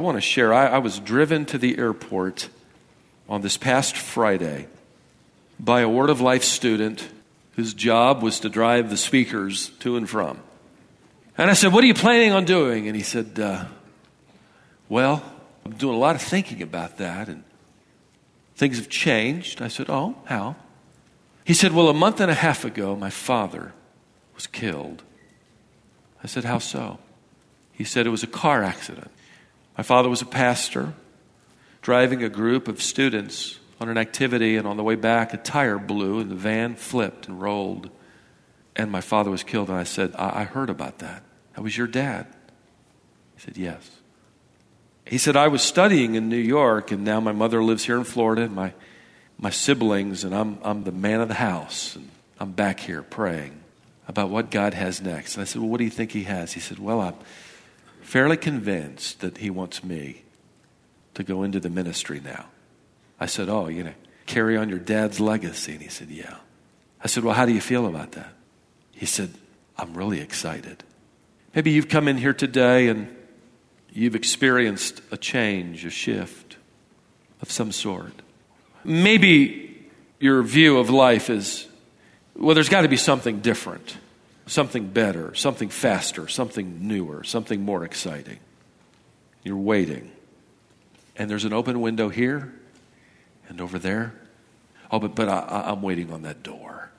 I 0.00 0.02
want 0.02 0.16
to 0.16 0.22
share. 0.22 0.54
I, 0.54 0.66
I 0.68 0.78
was 0.78 0.98
driven 0.98 1.44
to 1.44 1.58
the 1.58 1.76
airport 1.76 2.48
on 3.28 3.42
this 3.42 3.58
past 3.58 3.98
Friday 3.98 4.66
by 5.58 5.82
a 5.82 5.90
Word 5.90 6.08
of 6.08 6.22
Life 6.22 6.42
student 6.42 7.06
whose 7.56 7.74
job 7.74 8.22
was 8.22 8.40
to 8.40 8.48
drive 8.48 8.88
the 8.88 8.96
speakers 8.96 9.68
to 9.80 9.96
and 9.96 10.08
from. 10.08 10.40
And 11.36 11.50
I 11.50 11.52
said, 11.52 11.74
What 11.74 11.84
are 11.84 11.86
you 11.86 11.92
planning 11.92 12.32
on 12.32 12.46
doing? 12.46 12.86
And 12.86 12.96
he 12.96 13.02
said, 13.02 13.38
uh, 13.38 13.66
Well, 14.88 15.22
I'm 15.66 15.72
doing 15.72 15.96
a 15.96 15.98
lot 15.98 16.16
of 16.16 16.22
thinking 16.22 16.62
about 16.62 16.96
that, 16.96 17.28
and 17.28 17.44
things 18.56 18.78
have 18.78 18.88
changed. 18.88 19.60
I 19.60 19.68
said, 19.68 19.90
Oh, 19.90 20.16
how? 20.24 20.56
He 21.44 21.52
said, 21.52 21.72
Well, 21.74 21.90
a 21.90 21.94
month 21.94 22.20
and 22.20 22.30
a 22.30 22.34
half 22.34 22.64
ago, 22.64 22.96
my 22.96 23.10
father 23.10 23.74
was 24.34 24.46
killed. 24.46 25.02
I 26.24 26.26
said, 26.26 26.44
How 26.44 26.56
so? 26.56 27.00
He 27.74 27.84
said, 27.84 28.06
It 28.06 28.10
was 28.10 28.22
a 28.22 28.26
car 28.26 28.64
accident. 28.64 29.10
My 29.76 29.82
father 29.82 30.08
was 30.08 30.22
a 30.22 30.26
pastor 30.26 30.94
driving 31.82 32.22
a 32.22 32.28
group 32.28 32.68
of 32.68 32.82
students 32.82 33.58
on 33.80 33.88
an 33.88 33.96
activity, 33.96 34.56
and 34.56 34.68
on 34.68 34.76
the 34.76 34.82
way 34.82 34.94
back, 34.94 35.32
a 35.32 35.38
tire 35.38 35.78
blew, 35.78 36.20
and 36.20 36.30
the 36.30 36.34
van 36.34 36.74
flipped 36.74 37.28
and 37.28 37.40
rolled, 37.40 37.88
and 38.76 38.90
my 38.90 39.00
father 39.00 39.30
was 39.30 39.42
killed. 39.42 39.70
And 39.70 39.78
I 39.78 39.84
said, 39.84 40.14
I, 40.16 40.40
I 40.40 40.44
heard 40.44 40.68
about 40.68 40.98
that. 40.98 41.22
That 41.54 41.62
was 41.62 41.76
your 41.76 41.86
dad. 41.86 42.26
He 43.36 43.40
said, 43.40 43.56
Yes. 43.56 43.90
He 45.06 45.18
said, 45.18 45.34
I 45.34 45.48
was 45.48 45.62
studying 45.62 46.14
in 46.14 46.28
New 46.28 46.36
York, 46.36 46.92
and 46.92 47.04
now 47.04 47.20
my 47.20 47.32
mother 47.32 47.64
lives 47.64 47.84
here 47.84 47.96
in 47.96 48.04
Florida, 48.04 48.42
and 48.42 48.54
my, 48.54 48.74
my 49.38 49.50
siblings, 49.50 50.24
and 50.24 50.34
I'm, 50.34 50.58
I'm 50.62 50.84
the 50.84 50.92
man 50.92 51.20
of 51.20 51.28
the 51.28 51.34
house, 51.34 51.96
and 51.96 52.08
I'm 52.38 52.52
back 52.52 52.78
here 52.80 53.02
praying 53.02 53.58
about 54.06 54.28
what 54.28 54.50
God 54.50 54.74
has 54.74 55.00
next. 55.00 55.34
And 55.34 55.42
I 55.42 55.46
said, 55.46 55.62
Well, 55.62 55.70
what 55.70 55.78
do 55.78 55.84
you 55.84 55.90
think 55.90 56.12
He 56.12 56.24
has? 56.24 56.52
He 56.52 56.60
said, 56.60 56.78
Well, 56.78 57.00
I'm 57.00 57.14
fairly 58.10 58.36
convinced 58.36 59.20
that 59.20 59.38
He 59.38 59.50
wants 59.50 59.84
me 59.84 60.22
to 61.14 61.22
go 61.22 61.44
into 61.44 61.60
the 61.60 61.70
ministry 61.70 62.20
now. 62.20 62.46
I 63.20 63.26
said, 63.26 63.48
Oh, 63.48 63.68
you 63.68 63.84
know, 63.84 63.94
carry 64.26 64.56
on 64.56 64.68
your 64.68 64.80
dad's 64.80 65.20
legacy. 65.20 65.72
And 65.72 65.82
he 65.82 65.88
said, 65.88 66.08
Yeah. 66.08 66.38
I 67.02 67.06
said, 67.06 67.22
Well, 67.22 67.34
how 67.34 67.46
do 67.46 67.52
you 67.52 67.60
feel 67.60 67.86
about 67.86 68.12
that? 68.12 68.32
He 68.92 69.06
said, 69.06 69.30
I'm 69.78 69.94
really 69.94 70.20
excited. 70.20 70.82
Maybe 71.54 71.70
you've 71.70 71.88
come 71.88 72.08
in 72.08 72.16
here 72.16 72.34
today 72.34 72.88
and 72.88 73.14
you've 73.92 74.16
experienced 74.16 75.00
a 75.12 75.16
change, 75.16 75.84
a 75.84 75.90
shift 75.90 76.56
of 77.40 77.50
some 77.50 77.70
sort. 77.70 78.12
Maybe 78.82 79.88
your 80.18 80.42
view 80.42 80.78
of 80.78 80.90
life 80.90 81.30
is 81.30 81.68
well, 82.34 82.54
there's 82.54 82.68
got 82.68 82.82
to 82.82 82.88
be 82.88 82.96
something 82.96 83.40
different, 83.40 83.96
something 84.50 84.88
better, 84.88 85.32
something 85.34 85.68
faster, 85.68 86.26
something 86.26 86.88
newer, 86.88 87.22
something 87.22 87.64
more 87.64 87.84
exciting. 87.84 88.40
You're 89.44 89.56
waiting. 89.56 90.10
And 91.16 91.30
there's 91.30 91.44
an 91.44 91.52
open 91.52 91.80
window 91.80 92.08
here 92.08 92.52
and 93.48 93.60
over 93.60 93.78
there. 93.78 94.12
Oh, 94.90 94.98
but, 94.98 95.14
but 95.14 95.28
I, 95.28 95.66
I'm 95.70 95.82
waiting 95.82 96.12
on 96.12 96.22
that 96.22 96.42
door. 96.42 96.90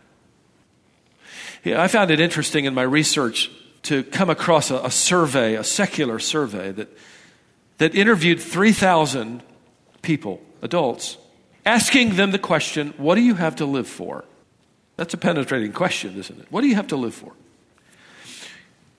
Yeah, 1.64 1.82
I 1.82 1.90
found 1.90 2.10
it 2.10 2.22
interesting 2.22 2.64
in 2.66 2.74
my 2.74 2.84
research 2.84 3.52
to 3.84 4.04
come 4.04 4.30
across 4.30 4.72
a, 4.72 4.78
a 4.78 4.92
survey, 4.92 5.56
a 5.56 5.64
secular 5.64 6.20
survey, 6.20 6.72
that, 6.72 6.98
that 7.80 7.94
interviewed 7.94 8.40
3,000 8.40 9.44
people, 10.02 10.42
adults, 10.62 11.18
asking 11.66 12.16
them 12.16 12.32
the 12.32 12.40
question, 12.40 12.94
What 12.96 13.16
do 13.16 13.22
you 13.22 13.36
have 13.36 13.58
to 13.58 13.66
live 13.66 13.88
for? 13.88 14.24
That's 14.96 15.14
a 15.14 15.18
penetrating 15.18 15.74
question, 15.74 16.18
isn't 16.18 16.40
it? 16.40 16.48
What 16.50 16.62
do 16.62 16.68
you 16.68 16.76
have 16.76 16.88
to 16.88 16.96
live 16.96 17.14
for? 17.14 17.34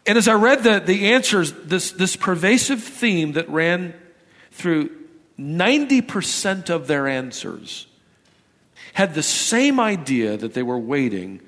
And 0.07 0.19
as 0.19 0.29
I 0.29 0.35
read 0.35 0.65
the, 0.65 0.81
the 0.81 1.12
answers, 1.12 1.53
this, 1.53 1.93
this 1.93 2.17
pervasive 2.17 2.83
theme 2.83 3.33
that 3.33 3.49
ran 3.49 3.95
through 4.51 4.91
90% 5.38 6.71
of 6.71 6.87
their 6.87 7.07
answers 7.07 7.87
had 8.95 9.15
the 9.15 9.23
same 9.23 9.81
idea 9.81 10.37
that 10.37 10.55
they 10.55 10.62
were 10.62 10.79
waiting 10.79 11.41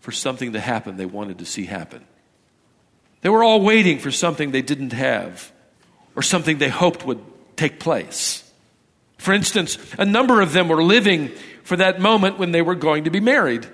for 0.00 0.12
something 0.12 0.52
to 0.52 0.60
happen 0.60 0.96
they 0.96 1.06
wanted 1.06 1.38
to 1.38 1.46
see 1.46 1.64
happen. 1.64 2.04
They 3.22 3.28
were 3.28 3.44
all 3.44 3.60
waiting 3.60 3.98
for 3.98 4.10
something 4.10 4.50
they 4.50 4.62
didn't 4.62 4.92
have 4.92 5.52
or 6.16 6.22
something 6.22 6.58
they 6.58 6.68
hoped 6.68 7.06
would 7.06 7.20
take 7.56 7.78
place. 7.78 8.50
For 9.18 9.32
instance, 9.32 9.78
a 9.98 10.04
number 10.04 10.40
of 10.40 10.52
them 10.52 10.68
were 10.68 10.82
living 10.82 11.28
for 11.62 11.76
that 11.76 12.00
moment 12.00 12.38
when 12.38 12.52
they 12.52 12.62
were 12.62 12.74
going 12.74 13.04
to 13.04 13.10
be 13.10 13.20
married. 13.20 13.66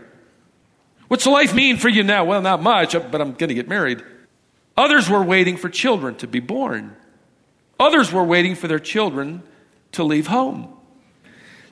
What's 1.08 1.26
life 1.26 1.54
mean 1.54 1.76
for 1.76 1.88
you 1.88 2.02
now? 2.02 2.24
Well, 2.24 2.42
not 2.42 2.62
much, 2.62 2.92
but 2.92 3.20
I'm 3.20 3.32
going 3.32 3.48
to 3.48 3.54
get 3.54 3.68
married. 3.68 4.02
Others 4.76 5.08
were 5.08 5.22
waiting 5.22 5.56
for 5.56 5.68
children 5.68 6.16
to 6.16 6.26
be 6.26 6.40
born. 6.40 6.96
Others 7.78 8.12
were 8.12 8.24
waiting 8.24 8.54
for 8.54 8.68
their 8.68 8.78
children 8.78 9.42
to 9.92 10.02
leave 10.02 10.26
home. 10.26 10.72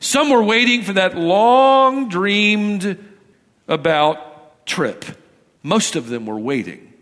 Some 0.01 0.31
were 0.31 0.43
waiting 0.43 0.83
for 0.83 0.93
that 0.95 1.17
long 1.17 2.09
dreamed 2.09 2.99
about 3.67 4.67
trip. 4.67 5.05
Most 5.63 5.97
of 5.97 6.09
them 6.09 6.27
were 6.27 6.39
waiting 6.39 6.93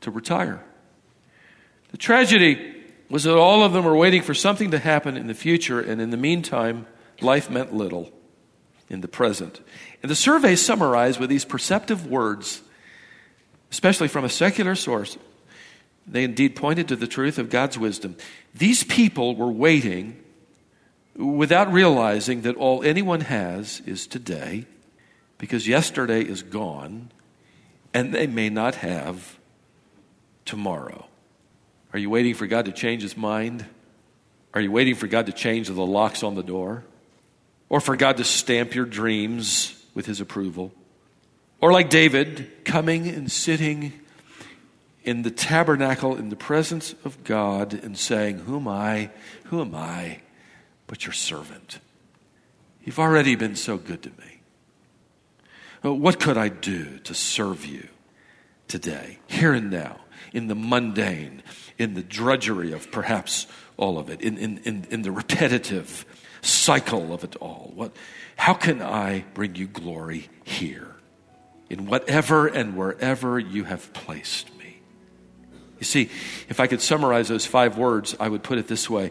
to 0.00 0.10
retire. 0.10 0.64
The 1.90 1.96
tragedy 1.96 2.74
was 3.08 3.24
that 3.24 3.36
all 3.36 3.62
of 3.62 3.72
them 3.72 3.84
were 3.84 3.96
waiting 3.96 4.22
for 4.22 4.34
something 4.34 4.72
to 4.72 4.78
happen 4.78 5.16
in 5.16 5.28
the 5.28 5.34
future, 5.34 5.80
and 5.80 6.00
in 6.00 6.10
the 6.10 6.16
meantime, 6.16 6.86
life 7.20 7.48
meant 7.48 7.72
little 7.72 8.12
in 8.90 9.00
the 9.00 9.08
present. 9.08 9.60
And 10.02 10.10
the 10.10 10.16
survey 10.16 10.56
summarized 10.56 11.18
with 11.18 11.30
these 11.30 11.44
perceptive 11.44 12.06
words, 12.06 12.62
especially 13.70 14.08
from 14.08 14.24
a 14.24 14.28
secular 14.28 14.74
source. 14.74 15.18
They 16.06 16.24
indeed 16.24 16.56
pointed 16.56 16.88
to 16.88 16.96
the 16.96 17.06
truth 17.06 17.38
of 17.38 17.50
God's 17.50 17.78
wisdom. 17.78 18.16
These 18.54 18.84
people 18.84 19.36
were 19.36 19.50
waiting 19.50 20.22
without 21.16 21.72
realizing 21.72 22.42
that 22.42 22.56
all 22.56 22.82
anyone 22.82 23.22
has 23.22 23.82
is 23.84 24.06
today, 24.06 24.64
because 25.36 25.66
yesterday 25.66 26.22
is 26.22 26.42
gone, 26.42 27.10
and 27.92 28.14
they 28.14 28.26
may 28.26 28.48
not 28.48 28.76
have 28.76 29.38
tomorrow? 30.44 31.06
Are 31.92 31.98
you 31.98 32.08
waiting 32.08 32.34
for 32.34 32.46
God 32.46 32.64
to 32.66 32.72
change 32.72 33.02
his 33.02 33.16
mind? 33.16 33.66
Are 34.54 34.60
you 34.60 34.70
waiting 34.72 34.94
for 34.94 35.06
God 35.06 35.26
to 35.26 35.32
change 35.32 35.68
the 35.68 35.74
locks 35.74 36.22
on 36.22 36.34
the 36.34 36.42
door? 36.42 36.84
Or 37.68 37.80
for 37.80 37.96
God 37.96 38.16
to 38.16 38.24
stamp 38.24 38.74
your 38.74 38.86
dreams 38.86 39.74
with 39.98 40.06
his 40.06 40.20
approval? 40.20 40.72
Or 41.60 41.72
like 41.72 41.90
David, 41.90 42.64
coming 42.64 43.08
and 43.08 43.32
sitting 43.32 43.92
in 45.02 45.22
the 45.22 45.30
tabernacle 45.32 46.14
in 46.14 46.28
the 46.28 46.36
presence 46.36 46.94
of 47.04 47.24
God 47.24 47.74
and 47.74 47.98
saying, 47.98 48.38
Who 48.38 48.58
am 48.58 48.68
I? 48.68 49.10
Who 49.46 49.60
am 49.60 49.74
I 49.74 50.20
but 50.86 51.04
your 51.04 51.14
servant? 51.14 51.80
You've 52.84 53.00
already 53.00 53.34
been 53.34 53.56
so 53.56 53.76
good 53.76 54.04
to 54.04 54.10
me. 54.10 54.40
Uh, 55.84 55.94
what 55.94 56.20
could 56.20 56.38
I 56.38 56.48
do 56.48 57.00
to 57.00 57.12
serve 57.12 57.66
you 57.66 57.88
today, 58.68 59.18
here 59.26 59.52
and 59.52 59.68
now? 59.68 59.98
in 60.32 60.48
the 60.48 60.54
mundane, 60.54 61.42
in 61.78 61.94
the 61.94 62.02
drudgery 62.02 62.72
of 62.72 62.90
perhaps 62.90 63.46
all 63.76 63.98
of 63.98 64.10
it, 64.10 64.20
in, 64.20 64.36
in, 64.36 64.58
in, 64.58 64.86
in 64.90 65.02
the 65.02 65.10
repetitive 65.10 66.04
cycle 66.42 67.12
of 67.12 67.24
it 67.24 67.36
all. 67.36 67.72
What, 67.74 67.92
how 68.38 68.54
can 68.54 68.80
I 68.80 69.24
bring 69.34 69.56
you 69.56 69.66
glory 69.66 70.30
here 70.44 70.94
in 71.68 71.86
whatever 71.86 72.46
and 72.46 72.76
wherever 72.76 73.38
you 73.38 73.64
have 73.64 73.92
placed 73.92 74.56
me? 74.56 74.78
You 75.78 75.84
see, 75.84 76.08
if 76.48 76.60
I 76.60 76.68
could 76.68 76.80
summarize 76.80 77.28
those 77.28 77.44
five 77.44 77.76
words, 77.76 78.16
I 78.18 78.28
would 78.28 78.42
put 78.42 78.58
it 78.58 78.68
this 78.68 78.88
way 78.88 79.10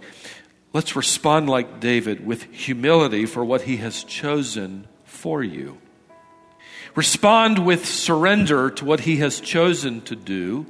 Let's 0.74 0.96
respond 0.96 1.50
like 1.50 1.80
David 1.80 2.26
with 2.26 2.44
humility 2.54 3.26
for 3.26 3.44
what 3.44 3.62
he 3.62 3.78
has 3.78 4.04
chosen 4.04 4.88
for 5.04 5.44
you. 5.44 5.78
Respond 6.96 7.66
with 7.66 7.86
surrender 7.86 8.70
to 8.72 8.86
what 8.86 9.02
he 9.02 9.18
has 9.18 9.40
chosen 9.40 10.02
to 10.02 10.16
do 10.16 10.66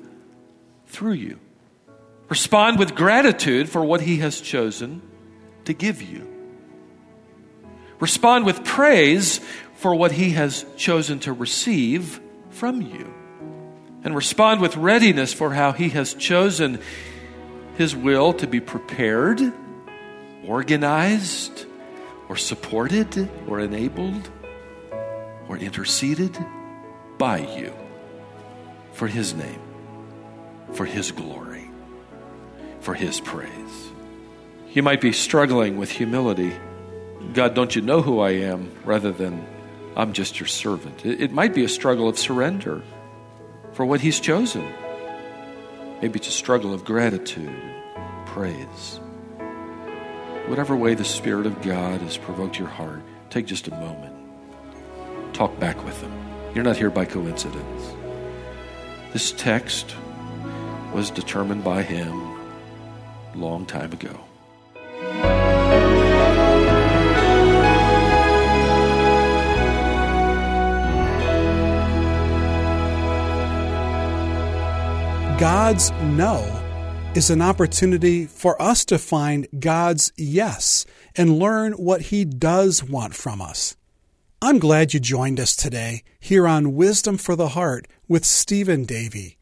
through 0.87 1.13
you. 1.13 1.39
Respond 2.27 2.79
with 2.79 2.95
gratitude 2.95 3.69
for 3.69 3.83
what 3.83 4.01
he 4.01 4.17
has 4.17 4.41
chosen 4.41 5.01
to 5.65 5.73
give 5.73 6.01
you. 6.01 6.36
Respond 7.99 8.45
with 8.45 8.63
praise 8.63 9.39
for 9.75 9.95
what 9.95 10.11
he 10.11 10.31
has 10.31 10.65
chosen 10.75 11.19
to 11.19 11.33
receive 11.33 12.19
from 12.49 12.81
you. 12.81 13.13
And 14.03 14.15
respond 14.15 14.61
with 14.61 14.77
readiness 14.77 15.33
for 15.33 15.53
how 15.53 15.71
he 15.71 15.89
has 15.89 16.13
chosen 16.13 16.79
his 17.75 17.95
will 17.95 18.33
to 18.33 18.47
be 18.47 18.59
prepared, 18.59 19.41
organized, 20.45 21.65
or 22.29 22.37
supported, 22.37 23.29
or 23.47 23.59
enabled, 23.59 24.29
or 25.47 25.57
interceded 25.57 26.37
by 27.17 27.39
you 27.39 27.73
for 28.93 29.07
his 29.07 29.33
name, 29.33 29.61
for 30.73 30.85
his 30.85 31.11
glory, 31.11 31.69
for 32.79 32.93
his 32.93 33.19
praise. 33.19 33.91
You 34.73 34.83
might 34.83 35.01
be 35.01 35.11
struggling 35.11 35.77
with 35.77 35.91
humility 35.91 36.53
God, 37.33 37.53
don't 37.53 37.75
you 37.75 37.81
know 37.81 38.01
who 38.01 38.19
I 38.19 38.31
am, 38.31 38.71
rather 38.85 39.11
than 39.11 39.45
I'm 39.95 40.13
just 40.13 40.39
your 40.39 40.47
servant. 40.47 41.05
It, 41.05 41.31
might 41.31 41.53
be 41.53 41.63
a 41.63 41.69
struggle 41.69 42.07
of 42.07 42.17
surrender 42.17 42.83
for 43.73 43.85
what 43.85 44.01
He's 44.01 44.19
chosen. 44.19 44.67
Maybe 46.01 46.19
it's 46.19 46.27
a 46.27 46.31
struggle 46.31 46.73
of 46.73 46.85
gratitude 46.85 47.59
praise. 48.27 48.99
Whatever 50.47 50.75
way 50.75 50.93
the 50.93 51.03
Spirit 51.03 51.45
of 51.45 51.61
God 51.61 52.01
has 52.01 52.17
provoked 52.17 52.59
your 52.59 52.67
heart, 52.67 53.01
take 53.29 53.47
just 53.47 53.67
a 53.67 53.71
moment. 53.71 54.13
Talk 55.33 55.59
back 55.59 55.83
with 55.83 55.99
Him. 56.01 56.11
You're 56.53 56.63
not 56.63 56.77
here 56.77 56.89
by 56.89 57.05
coincidence. 57.05 57.93
This 59.13 59.31
text 59.31 59.95
was 60.93 61.09
determined 61.09 61.63
by 61.63 61.83
Him 61.83 62.37
long 63.35 63.65
time 63.65 63.93
ago. 63.93 64.26
God's 75.39 75.91
no 76.01 76.43
is 77.13 77.29
an 77.29 77.43
opportunity 77.43 78.25
for 78.25 78.59
us 78.59 78.83
to 78.85 78.97
find 78.97 79.47
God's 79.59 80.11
yes 80.17 80.83
and 81.15 81.37
learn 81.37 81.73
what 81.73 82.01
He 82.01 82.25
does 82.25 82.83
want 82.83 83.13
from 83.13 83.39
us. 83.39 83.77
I'm 84.41 84.57
glad 84.57 84.95
you 84.95 84.99
joined 84.99 85.39
us 85.39 85.55
today 85.55 86.01
here 86.19 86.47
on 86.47 86.73
Wisdom 86.73 87.19
for 87.19 87.35
the 87.35 87.49
Heart 87.49 87.87
with 88.07 88.25
Stephen 88.25 88.83
Davey. 88.83 89.37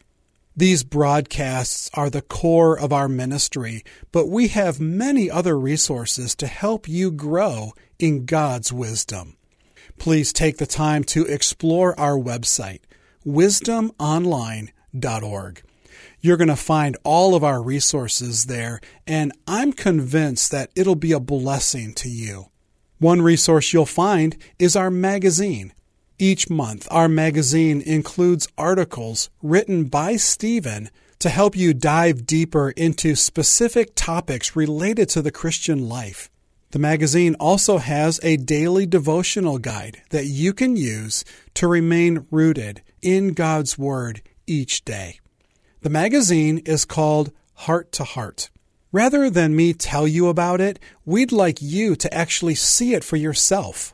These 0.53 0.83
broadcasts 0.83 1.89
are 1.93 2.09
the 2.09 2.21
core 2.21 2.77
of 2.77 2.91
our 2.91 3.07
ministry, 3.07 3.81
but 4.11 4.27
we 4.27 4.49
have 4.49 4.81
many 4.81 5.31
other 5.31 5.57
resources 5.57 6.35
to 6.35 6.47
help 6.47 6.89
you 6.89 7.09
grow 7.09 7.71
in 7.99 8.25
God's 8.25 8.73
wisdom. 8.73 9.37
Please 9.97 10.33
take 10.33 10.57
the 10.57 10.67
time 10.67 11.05
to 11.05 11.25
explore 11.25 11.97
our 11.97 12.17
website, 12.17 12.81
wisdomonline.org. 13.25 15.61
You're 16.25 16.37
going 16.37 16.47
to 16.47 16.55
find 16.55 16.97
all 17.03 17.35
of 17.35 17.43
our 17.43 17.61
resources 17.61 18.45
there, 18.45 18.81
and 19.05 19.31
I'm 19.45 19.71
convinced 19.71 20.49
that 20.49 20.71
it'll 20.75 20.95
be 20.95 21.11
a 21.11 21.19
blessing 21.19 21.93
to 21.97 22.09
you. 22.09 22.47
One 22.97 23.21
resource 23.21 23.71
you'll 23.71 23.85
find 23.85 24.35
is 24.57 24.75
our 24.75 24.89
magazine. 24.89 25.71
Each 26.17 26.49
month, 26.49 26.87
our 26.89 27.07
magazine 27.07 27.79
includes 27.79 28.47
articles 28.57 29.29
written 29.43 29.83
by 29.83 30.15
Stephen 30.15 30.89
to 31.19 31.29
help 31.29 31.55
you 31.55 31.75
dive 31.75 32.25
deeper 32.25 32.71
into 32.71 33.13
specific 33.13 33.91
topics 33.93 34.55
related 34.55 35.09
to 35.09 35.21
the 35.21 35.29
Christian 35.31 35.87
life. 35.87 36.31
The 36.71 36.79
magazine 36.79 37.35
also 37.39 37.77
has 37.77 38.19
a 38.23 38.37
daily 38.37 38.87
devotional 38.87 39.59
guide 39.59 40.01
that 40.09 40.25
you 40.25 40.53
can 40.53 40.75
use 40.75 41.23
to 41.53 41.67
remain 41.67 42.25
rooted 42.31 42.81
in 43.03 43.33
God's 43.33 43.77
Word 43.77 44.23
each 44.47 44.83
day. 44.85 45.19
The 45.85 45.91
magazine 45.91 46.63
is 46.65 46.83
called 46.83 47.31
Heart 47.53 47.91
to 47.91 48.03
Heart. 48.03 48.49
Rather 48.91 49.29
than 49.29 49.55
me 49.55 49.71
tell 49.71 50.07
you 50.07 50.29
about 50.29 50.59
it, 50.59 50.79
we'd 51.05 51.31
like 51.31 51.61
you 51.61 51.95
to 51.97 52.11
actually 52.11 52.55
see 52.55 52.95
it 52.95 53.03
for 53.03 53.17
yourself. 53.17 53.93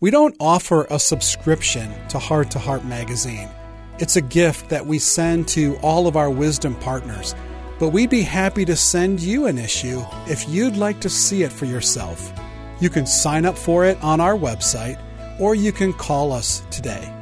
We 0.00 0.10
don't 0.10 0.34
offer 0.40 0.86
a 0.88 0.98
subscription 0.98 1.92
to 2.08 2.18
Heart 2.18 2.52
to 2.52 2.58
Heart 2.58 2.86
magazine. 2.86 3.50
It's 3.98 4.16
a 4.16 4.22
gift 4.22 4.70
that 4.70 4.86
we 4.86 4.98
send 4.98 5.46
to 5.48 5.76
all 5.82 6.06
of 6.06 6.16
our 6.16 6.30
wisdom 6.30 6.74
partners, 6.76 7.34
but 7.78 7.90
we'd 7.90 8.08
be 8.08 8.22
happy 8.22 8.64
to 8.64 8.74
send 8.74 9.20
you 9.20 9.44
an 9.46 9.58
issue 9.58 10.02
if 10.26 10.48
you'd 10.48 10.78
like 10.78 11.00
to 11.00 11.10
see 11.10 11.42
it 11.42 11.52
for 11.52 11.66
yourself. 11.66 12.32
You 12.80 12.88
can 12.88 13.04
sign 13.04 13.44
up 13.44 13.58
for 13.58 13.84
it 13.84 14.02
on 14.02 14.22
our 14.22 14.38
website 14.38 14.98
or 15.38 15.54
you 15.54 15.70
can 15.70 15.92
call 15.92 16.32
us 16.32 16.62
today. 16.70 17.12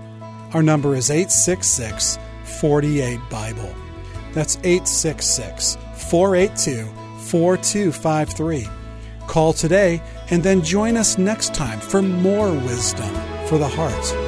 Our 0.52 0.62
number 0.62 0.94
is 0.94 1.10
866 1.10 2.16
48 2.44 3.18
Bible. 3.28 3.74
That's 4.34 4.56
866 4.58 5.78
482 5.94 6.86
4253. 7.24 8.68
Call 9.26 9.52
today 9.52 10.02
and 10.30 10.42
then 10.42 10.62
join 10.62 10.96
us 10.96 11.16
next 11.18 11.54
time 11.54 11.80
for 11.80 12.02
more 12.02 12.52
wisdom 12.52 13.14
for 13.46 13.58
the 13.58 13.68
heart. 13.68 14.23